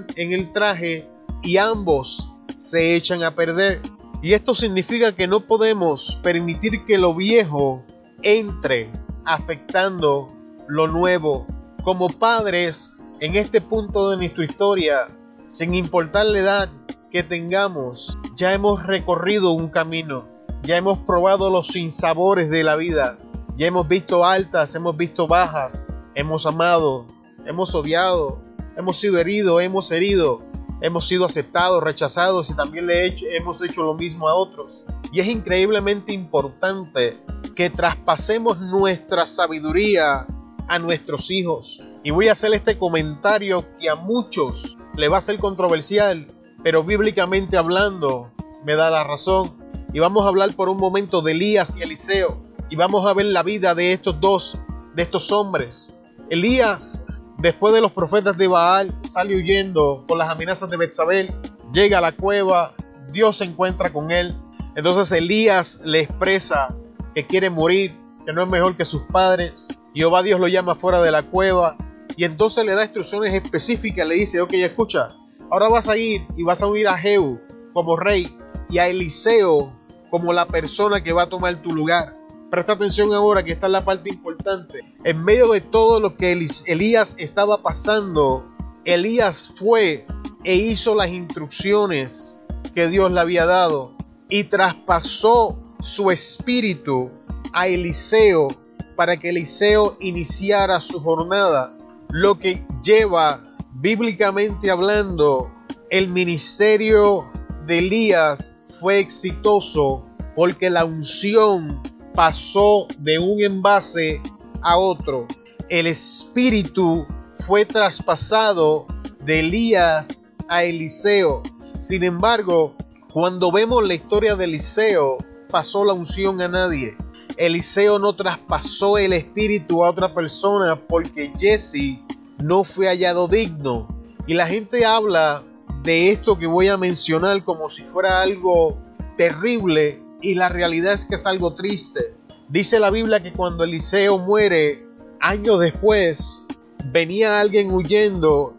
en 0.15 0.33
el 0.33 0.53
traje 0.53 1.09
y 1.41 1.57
ambos 1.57 2.31
se 2.57 2.95
echan 2.95 3.23
a 3.23 3.35
perder. 3.35 3.81
Y 4.21 4.33
esto 4.33 4.55
significa 4.55 5.15
que 5.15 5.27
no 5.27 5.41
podemos 5.41 6.19
permitir 6.21 6.83
que 6.85 6.97
lo 6.97 7.15
viejo 7.15 7.85
entre 8.23 8.91
afectando 9.25 10.27
lo 10.67 10.87
nuevo. 10.87 11.45
Como 11.83 12.09
padres, 12.09 12.93
en 13.21 13.35
este 13.35 13.61
punto 13.61 14.09
de 14.09 14.17
nuestra 14.17 14.43
historia, 14.43 15.07
sin 15.47 15.73
importar 15.73 16.25
la 16.25 16.39
edad 16.39 16.69
que 17.11 17.23
tengamos, 17.23 18.17
ya 18.35 18.53
hemos 18.53 18.85
recorrido 18.85 19.51
un 19.51 19.69
camino, 19.69 20.27
ya 20.63 20.77
hemos 20.77 20.99
probado 20.99 21.49
los 21.49 21.67
sinsabores 21.67 22.49
de 22.49 22.63
la 22.63 22.75
vida, 22.75 23.17
ya 23.55 23.67
hemos 23.67 23.87
visto 23.87 24.25
altas, 24.25 24.75
hemos 24.75 24.97
visto 24.97 25.27
bajas, 25.27 25.87
hemos 26.15 26.45
amado, 26.45 27.07
hemos 27.45 27.73
odiado, 27.73 28.41
hemos 28.75 28.99
sido 28.99 29.17
heridos, 29.19 29.61
hemos 29.61 29.91
herido, 29.91 30.41
hemos 30.81 31.07
sido 31.07 31.25
aceptados, 31.25 31.83
rechazados 31.83 32.49
y 32.49 32.55
también 32.55 32.87
le 32.87 33.15
hemos 33.35 33.61
hecho 33.61 33.83
lo 33.83 33.93
mismo 33.93 34.27
a 34.27 34.35
otros. 34.35 34.85
Y 35.11 35.19
es 35.19 35.27
increíblemente 35.27 36.13
importante 36.13 37.17
que 37.55 37.69
traspasemos 37.69 38.59
nuestra 38.59 39.25
sabiduría 39.25 40.27
a 40.67 40.79
nuestros 40.79 41.31
hijos. 41.31 41.81
Y 42.03 42.11
voy 42.11 42.27
a 42.27 42.33
hacer 42.33 42.53
este 42.53 42.77
comentario 42.77 43.65
que 43.79 43.89
a 43.89 43.95
muchos 43.95 44.77
le 44.95 45.07
va 45.07 45.17
a 45.17 45.21
ser 45.21 45.39
controversial, 45.39 46.27
pero 46.63 46.83
bíblicamente 46.83 47.57
hablando 47.57 48.31
me 48.63 48.75
da 48.75 48.89
la 48.89 49.03
razón. 49.03 49.55
Y 49.93 49.99
vamos 49.99 50.25
a 50.25 50.27
hablar 50.27 50.53
por 50.55 50.69
un 50.69 50.77
momento 50.77 51.21
de 51.21 51.31
Elías 51.31 51.75
y 51.77 51.81
Eliseo. 51.81 52.43
Y 52.69 52.75
vamos 52.75 53.05
a 53.05 53.13
ver 53.13 53.27
la 53.27 53.43
vida 53.43 53.73
de 53.73 53.93
estos 53.93 54.19
dos, 54.19 54.57
de 54.93 55.03
estos 55.03 55.31
hombres. 55.31 55.95
Elías 56.29 57.03
Después 57.39 57.73
de 57.73 57.81
los 57.81 57.91
profetas 57.91 58.37
de 58.37 58.47
Baal, 58.47 58.93
sale 59.03 59.35
huyendo 59.35 60.03
con 60.07 60.17
las 60.17 60.29
amenazas 60.29 60.69
de 60.69 60.77
Betsabel, 60.77 61.33
llega 61.71 61.99
a 61.99 62.01
la 62.01 62.11
cueva, 62.11 62.73
Dios 63.11 63.37
se 63.37 63.45
encuentra 63.45 63.91
con 63.91 64.11
él. 64.11 64.35
Entonces 64.75 65.11
Elías 65.11 65.79
le 65.83 66.01
expresa 66.01 66.73
que 67.13 67.25
quiere 67.25 67.49
morir, 67.49 67.93
que 68.25 68.33
no 68.33 68.41
es 68.41 68.47
mejor 68.49 68.75
que 68.75 68.85
sus 68.85 69.03
padres. 69.03 69.67
Jehová 69.93 70.23
Dios 70.23 70.39
lo 70.39 70.47
llama 70.47 70.75
fuera 70.75 71.01
de 71.01 71.11
la 71.11 71.23
cueva 71.23 71.77
y 72.15 72.25
entonces 72.25 72.65
le 72.65 72.73
da 72.73 72.83
instrucciones 72.83 73.33
específicas, 73.33 74.07
le 74.07 74.15
dice, 74.15 74.41
ok, 74.41 74.53
escucha, 74.53 75.09
ahora 75.51 75.69
vas 75.69 75.87
a 75.87 75.97
ir 75.97 76.25
y 76.35 76.43
vas 76.43 76.63
a 76.63 76.67
unir 76.67 76.87
a 76.87 76.97
Jehu 76.97 77.39
como 77.73 77.95
rey 77.95 78.35
y 78.69 78.79
a 78.79 78.87
Eliseo 78.87 79.71
como 80.09 80.33
la 80.33 80.47
persona 80.47 81.03
que 81.03 81.13
va 81.13 81.23
a 81.23 81.29
tomar 81.29 81.61
tu 81.61 81.69
lugar. 81.69 82.16
Presta 82.49 82.73
atención 82.73 83.13
ahora 83.13 83.43
que 83.43 83.51
está 83.51 83.65
en 83.65 83.73
la 83.73 83.83
parte 83.83 84.09
importante. 84.09 84.79
En 85.03 85.23
medio 85.23 85.51
de 85.51 85.59
todo 85.61 85.99
lo 85.99 86.15
que 86.15 86.31
Elías 86.31 87.15
estaba 87.19 87.61
pasando, 87.61 88.45
Elías 88.85 89.51
fue 89.53 90.07
e 90.45 90.55
hizo 90.55 90.95
las 90.95 91.09
instrucciones 91.09 92.39
que 92.73 92.87
Dios 92.87 93.11
le 93.11 93.19
había 93.19 93.45
dado 93.45 93.97
y 94.29 94.45
traspasó 94.45 95.59
su 95.83 96.09
espíritu 96.09 97.11
a 97.51 97.67
Eliseo 97.67 98.47
para 98.95 99.17
que 99.17 99.29
Eliseo 99.29 99.97
iniciara 99.99 100.79
su 100.79 101.01
jornada, 101.01 101.77
lo 102.09 102.39
que 102.39 102.65
lleva 102.81 103.41
bíblicamente 103.73 104.71
hablando 104.71 105.51
el 105.89 106.07
ministerio 106.07 107.25
de 107.65 107.79
Elías 107.79 108.55
fue 108.79 108.99
exitoso 108.99 110.03
porque 110.35 110.69
la 110.69 110.85
unción 110.85 111.81
pasó 112.17 112.87
de 112.97 113.19
un 113.19 113.43
envase 113.43 114.19
a 114.63 114.75
otro. 114.75 115.27
El 115.69 115.85
espíritu 115.85 117.05
fue 117.45 117.63
traspasado 117.63 118.87
de 119.23 119.41
Elías 119.41 120.23
a 120.47 120.63
Eliseo. 120.63 121.43
Sin 121.77 122.03
embargo, 122.03 122.73
cuando 123.13 123.51
vemos 123.51 123.87
la 123.87 123.93
historia 123.93 124.35
de 124.35 124.45
Eliseo, 124.45 125.19
pasó 125.51 125.85
la 125.85 125.93
unción 125.93 126.41
a 126.41 126.47
nadie. 126.47 126.97
Eliseo 127.37 127.99
no 127.99 128.15
traspasó 128.15 128.97
el 128.97 129.13
espíritu 129.13 129.85
a 129.85 129.91
otra 129.91 130.15
persona 130.15 130.75
porque 130.75 131.31
Jesse 131.37 131.99
no 132.39 132.63
fue 132.63 132.87
hallado 132.87 133.27
digno. 133.27 133.87
Y 134.25 134.33
la 134.33 134.47
gente 134.47 134.87
habla 134.87 135.43
de 135.83 136.09
esto 136.09 136.39
que 136.39 136.47
voy 136.47 136.67
a 136.67 136.77
mencionar 136.77 137.43
como 137.43 137.69
si 137.69 137.83
fuera 137.83 138.21
algo 138.21 138.75
terrible 139.17 140.06
y 140.21 140.35
la 140.35 140.49
realidad 140.49 140.93
es 140.93 141.05
que 141.05 141.15
es 141.15 141.27
algo 141.27 141.53
triste. 141.53 142.13
Dice 142.49 142.79
la 142.79 142.89
Biblia 142.91 143.21
que 143.21 143.33
cuando 143.33 143.63
Eliseo 143.63 144.17
muere, 144.17 144.85
años 145.19 145.59
después, 145.59 146.45
venía 146.85 147.39
alguien 147.39 147.71
huyendo, 147.71 148.55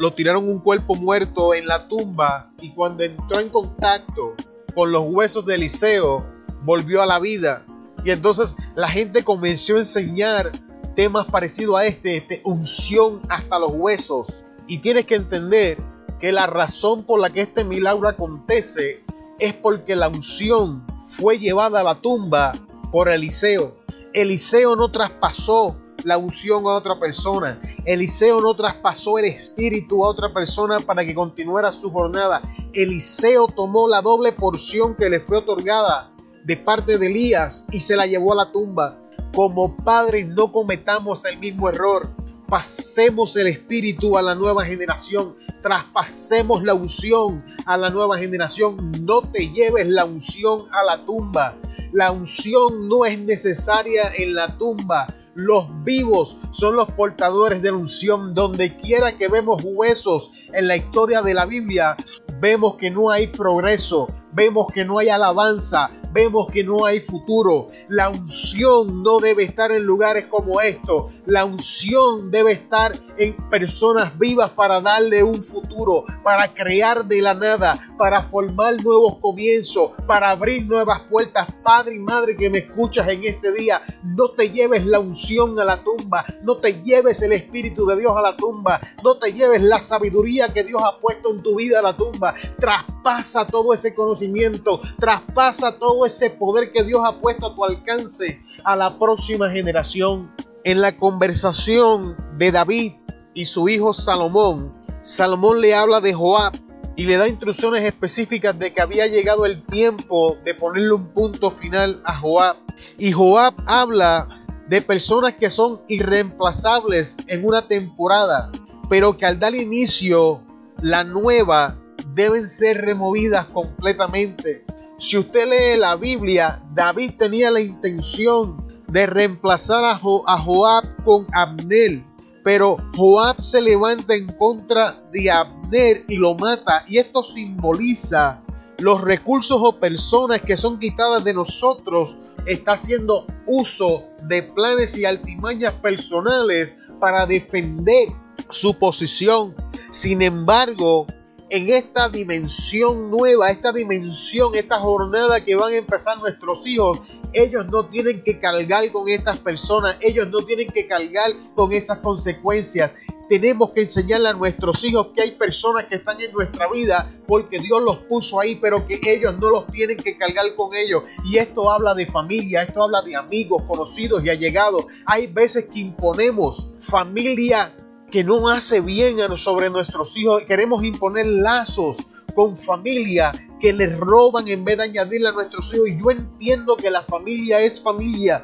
lo 0.00 0.12
tiraron 0.12 0.48
un 0.48 0.60
cuerpo 0.60 0.94
muerto 0.94 1.54
en 1.54 1.66
la 1.66 1.88
tumba 1.88 2.50
y 2.60 2.72
cuando 2.72 3.02
entró 3.04 3.40
en 3.40 3.48
contacto 3.48 4.34
con 4.74 4.92
los 4.92 5.04
huesos 5.06 5.46
de 5.46 5.54
Eliseo, 5.54 6.26
volvió 6.62 7.02
a 7.02 7.06
la 7.06 7.18
vida. 7.18 7.64
Y 8.04 8.10
entonces 8.10 8.54
la 8.74 8.88
gente 8.88 9.24
comenzó 9.24 9.74
a 9.74 9.78
enseñar 9.78 10.52
temas 10.94 11.26
parecidos 11.26 11.78
a 11.78 11.86
este, 11.86 12.16
este 12.16 12.40
unción 12.44 13.22
hasta 13.28 13.58
los 13.58 13.72
huesos. 13.72 14.28
Y 14.66 14.78
tienes 14.78 15.06
que 15.06 15.14
entender 15.14 15.78
que 16.20 16.32
la 16.32 16.46
razón 16.46 17.04
por 17.04 17.20
la 17.20 17.30
que 17.30 17.40
este 17.40 17.64
milagro 17.64 18.08
acontece 18.08 19.05
es 19.38 19.54
porque 19.54 19.96
la 19.96 20.08
unción 20.08 20.84
fue 21.04 21.38
llevada 21.38 21.80
a 21.80 21.84
la 21.84 21.94
tumba 21.96 22.52
por 22.90 23.08
Eliseo. 23.08 23.74
Eliseo 24.12 24.76
no 24.76 24.90
traspasó 24.90 25.76
la 26.04 26.18
unción 26.18 26.64
a 26.66 26.74
otra 26.74 26.98
persona. 26.98 27.60
Eliseo 27.84 28.40
no 28.40 28.54
traspasó 28.54 29.18
el 29.18 29.26
espíritu 29.26 30.04
a 30.04 30.08
otra 30.08 30.32
persona 30.32 30.78
para 30.80 31.04
que 31.04 31.14
continuara 31.14 31.72
su 31.72 31.90
jornada. 31.90 32.42
Eliseo 32.72 33.48
tomó 33.48 33.88
la 33.88 34.02
doble 34.02 34.32
porción 34.32 34.94
que 34.94 35.10
le 35.10 35.20
fue 35.20 35.38
otorgada 35.38 36.12
de 36.44 36.56
parte 36.56 36.98
de 36.98 37.06
Elías 37.06 37.66
y 37.72 37.80
se 37.80 37.96
la 37.96 38.06
llevó 38.06 38.32
a 38.32 38.36
la 38.36 38.52
tumba. 38.52 38.98
Como 39.34 39.76
padres 39.76 40.28
no 40.28 40.52
cometamos 40.52 41.24
el 41.24 41.38
mismo 41.38 41.68
error. 41.68 42.08
Pasemos 42.48 43.36
el 43.36 43.48
espíritu 43.48 44.16
a 44.16 44.22
la 44.22 44.34
nueva 44.34 44.64
generación 44.64 45.34
traspasemos 45.66 46.62
la 46.62 46.74
unción 46.74 47.44
a 47.64 47.76
la 47.76 47.90
nueva 47.90 48.18
generación. 48.18 48.92
No 49.02 49.20
te 49.22 49.50
lleves 49.50 49.88
la 49.88 50.04
unción 50.04 50.66
a 50.70 50.84
la 50.84 51.04
tumba. 51.04 51.56
La 51.92 52.12
unción 52.12 52.88
no 52.88 53.04
es 53.04 53.18
necesaria 53.18 54.12
en 54.14 54.34
la 54.34 54.56
tumba. 54.58 55.08
Los 55.34 55.66
vivos 55.82 56.36
son 56.52 56.76
los 56.76 56.88
portadores 56.92 57.62
de 57.62 57.72
la 57.72 57.78
unción. 57.78 58.32
Donde 58.32 58.76
quiera 58.76 59.18
que 59.18 59.26
vemos 59.26 59.60
huesos 59.64 60.30
en 60.52 60.68
la 60.68 60.76
historia 60.76 61.20
de 61.20 61.34
la 61.34 61.46
Biblia, 61.46 61.96
vemos 62.40 62.76
que 62.76 62.88
no 62.88 63.10
hay 63.10 63.26
progreso, 63.26 64.06
vemos 64.32 64.68
que 64.72 64.84
no 64.84 65.00
hay 65.00 65.08
alabanza, 65.08 65.90
vemos 66.16 66.46
que 66.50 66.64
no 66.64 66.86
hay 66.86 67.00
futuro. 67.00 67.68
La 67.88 68.08
unción 68.08 69.02
no 69.02 69.18
debe 69.18 69.42
estar 69.42 69.70
en 69.70 69.82
lugares 69.82 70.24
como 70.24 70.62
esto. 70.62 71.10
La 71.26 71.44
unción 71.44 72.30
debe 72.30 72.52
estar 72.52 72.98
en 73.18 73.36
personas 73.50 74.18
vivas 74.18 74.48
para 74.50 74.80
darle 74.80 75.22
un 75.22 75.42
futuro, 75.42 76.06
para 76.24 76.54
crear 76.54 77.04
de 77.04 77.20
la 77.20 77.34
nada, 77.34 77.78
para 77.98 78.22
formar 78.22 78.82
nuevos 78.82 79.18
comienzos, 79.18 79.90
para 80.06 80.30
abrir 80.30 80.64
nuevas 80.64 81.00
puertas. 81.00 81.48
Padre 81.62 81.96
y 81.96 81.98
madre 81.98 82.34
que 82.34 82.48
me 82.48 82.58
escuchas 82.58 83.06
en 83.08 83.24
este 83.24 83.52
día, 83.52 83.82
no 84.02 84.30
te 84.30 84.48
lleves 84.48 84.86
la 84.86 85.00
unción 85.00 85.60
a 85.60 85.66
la 85.66 85.82
tumba, 85.82 86.24
no 86.42 86.56
te 86.56 86.82
lleves 86.82 87.20
el 87.20 87.32
Espíritu 87.32 87.84
de 87.84 87.96
Dios 87.96 88.16
a 88.16 88.22
la 88.22 88.34
tumba, 88.34 88.80
no 89.04 89.18
te 89.18 89.34
lleves 89.34 89.60
la 89.60 89.80
sabiduría 89.80 90.48
que 90.54 90.64
Dios 90.64 90.80
ha 90.82 90.98
puesto 90.98 91.30
en 91.30 91.42
tu 91.42 91.56
vida 91.56 91.80
a 91.80 91.82
la 91.82 91.94
tumba. 91.94 92.34
Traspasa 92.58 93.46
todo 93.46 93.74
ese 93.74 93.94
conocimiento, 93.94 94.80
traspasa 94.98 95.78
todo 95.78 96.05
ese 96.06 96.30
poder 96.30 96.72
que 96.72 96.84
Dios 96.84 97.02
ha 97.04 97.20
puesto 97.20 97.46
a 97.46 97.54
tu 97.54 97.64
alcance 97.64 98.40
a 98.64 98.76
la 98.76 98.98
próxima 98.98 99.50
generación. 99.50 100.32
En 100.64 100.80
la 100.80 100.96
conversación 100.96 102.16
de 102.38 102.50
David 102.50 102.94
y 103.34 103.44
su 103.44 103.68
hijo 103.68 103.92
Salomón, 103.92 104.72
Salomón 105.02 105.60
le 105.60 105.74
habla 105.74 106.00
de 106.00 106.14
Joab 106.14 106.54
y 106.96 107.04
le 107.04 107.16
da 107.16 107.28
instrucciones 107.28 107.84
específicas 107.84 108.58
de 108.58 108.72
que 108.72 108.80
había 108.80 109.06
llegado 109.06 109.46
el 109.46 109.62
tiempo 109.64 110.36
de 110.44 110.54
ponerle 110.54 110.92
un 110.92 111.08
punto 111.08 111.50
final 111.50 112.00
a 112.04 112.14
Joab. 112.16 112.56
Y 112.98 113.12
Joab 113.12 113.54
habla 113.66 114.44
de 114.66 114.82
personas 114.82 115.34
que 115.34 115.50
son 115.50 115.80
irreemplazables 115.88 117.18
en 117.28 117.46
una 117.46 117.62
temporada, 117.68 118.50
pero 118.88 119.16
que 119.16 119.26
al 119.26 119.38
dar 119.38 119.54
inicio 119.54 120.42
la 120.80 121.04
nueva 121.04 121.78
deben 122.14 122.46
ser 122.46 122.80
removidas 122.80 123.46
completamente. 123.46 124.64
Si 124.98 125.18
usted 125.18 125.48
lee 125.48 125.78
la 125.78 125.96
Biblia, 125.96 126.62
David 126.74 127.12
tenía 127.18 127.50
la 127.50 127.60
intención 127.60 128.56
de 128.88 129.06
reemplazar 129.06 129.84
a, 129.84 129.96
Joab 129.96 131.04
con 131.04 131.26
Abner 131.32 132.02
pero 132.46 132.76
Joab 132.94 133.42
se 133.42 133.60
levanta 133.60 134.14
en 134.14 134.28
contra 134.28 135.02
de 135.10 135.28
Abner 135.32 136.04
y 136.06 136.14
lo 136.14 136.36
mata. 136.36 136.84
Y 136.86 136.98
esto 136.98 137.24
simboliza 137.24 138.40
los 138.78 139.00
recursos 139.00 139.60
o 139.60 139.80
personas 139.80 140.42
que 140.42 140.56
son 140.56 140.78
quitadas 140.78 141.24
de 141.24 141.34
nosotros. 141.34 142.16
Está 142.46 142.74
haciendo 142.74 143.26
uso 143.46 144.04
de 144.28 144.44
planes 144.44 144.96
y 144.96 145.04
altimañas 145.04 145.72
personales 145.82 146.78
para 147.00 147.26
defender 147.26 148.10
su 148.50 148.78
posición. 148.78 149.52
Sin 149.90 150.22
embargo, 150.22 151.08
en 151.48 151.70
esta 151.70 152.08
dimensión 152.08 153.10
nueva, 153.10 153.50
esta 153.50 153.72
dimensión, 153.72 154.54
esta 154.54 154.78
jornada 154.78 155.44
que 155.44 155.54
van 155.54 155.72
a 155.72 155.76
empezar 155.76 156.18
nuestros 156.18 156.66
hijos, 156.66 157.00
ellos 157.32 157.66
no 157.68 157.84
tienen 157.84 158.22
que 158.22 158.40
cargar 158.40 158.90
con 158.90 159.08
estas 159.08 159.38
personas, 159.38 159.96
ellos 160.00 160.28
no 160.28 160.38
tienen 160.38 160.68
que 160.68 160.88
cargar 160.88 161.32
con 161.54 161.72
esas 161.72 161.98
consecuencias. 161.98 162.96
Tenemos 163.28 163.72
que 163.72 163.80
enseñarle 163.80 164.28
a 164.28 164.32
nuestros 164.32 164.84
hijos 164.84 165.08
que 165.08 165.22
hay 165.22 165.32
personas 165.32 165.86
que 165.86 165.96
están 165.96 166.20
en 166.20 166.32
nuestra 166.32 166.68
vida 166.70 167.08
porque 167.26 167.58
Dios 167.58 167.82
los 167.82 167.98
puso 167.98 168.40
ahí, 168.40 168.56
pero 168.56 168.86
que 168.86 169.00
ellos 169.04 169.36
no 169.38 169.50
los 169.50 169.66
tienen 169.66 169.96
que 169.96 170.16
cargar 170.16 170.54
con 170.54 170.74
ellos. 170.74 171.02
Y 171.24 171.38
esto 171.38 171.70
habla 171.70 171.94
de 171.94 172.06
familia, 172.06 172.62
esto 172.62 172.84
habla 172.84 173.02
de 173.02 173.16
amigos, 173.16 173.64
conocidos 173.64 174.24
y 174.24 174.30
allegados. 174.30 174.86
Hay 175.06 175.26
veces 175.26 175.66
que 175.66 175.80
imponemos 175.80 176.72
familia 176.80 177.72
que 178.10 178.24
no 178.24 178.48
hace 178.48 178.80
bien 178.80 179.18
sobre 179.36 179.70
nuestros 179.70 180.16
hijos. 180.16 180.42
Queremos 180.46 180.84
imponer 180.84 181.26
lazos 181.26 181.96
con 182.34 182.56
familia 182.56 183.32
que 183.60 183.72
les 183.72 183.96
roban 183.98 184.46
en 184.48 184.64
vez 184.64 184.76
de 184.76 184.84
añadirle 184.84 185.28
a 185.28 185.32
nuestros 185.32 185.72
hijos. 185.74 185.88
Y 185.88 185.98
yo 185.98 186.10
entiendo 186.10 186.76
que 186.76 186.90
la 186.90 187.02
familia 187.02 187.60
es 187.60 187.82
familia. 187.82 188.42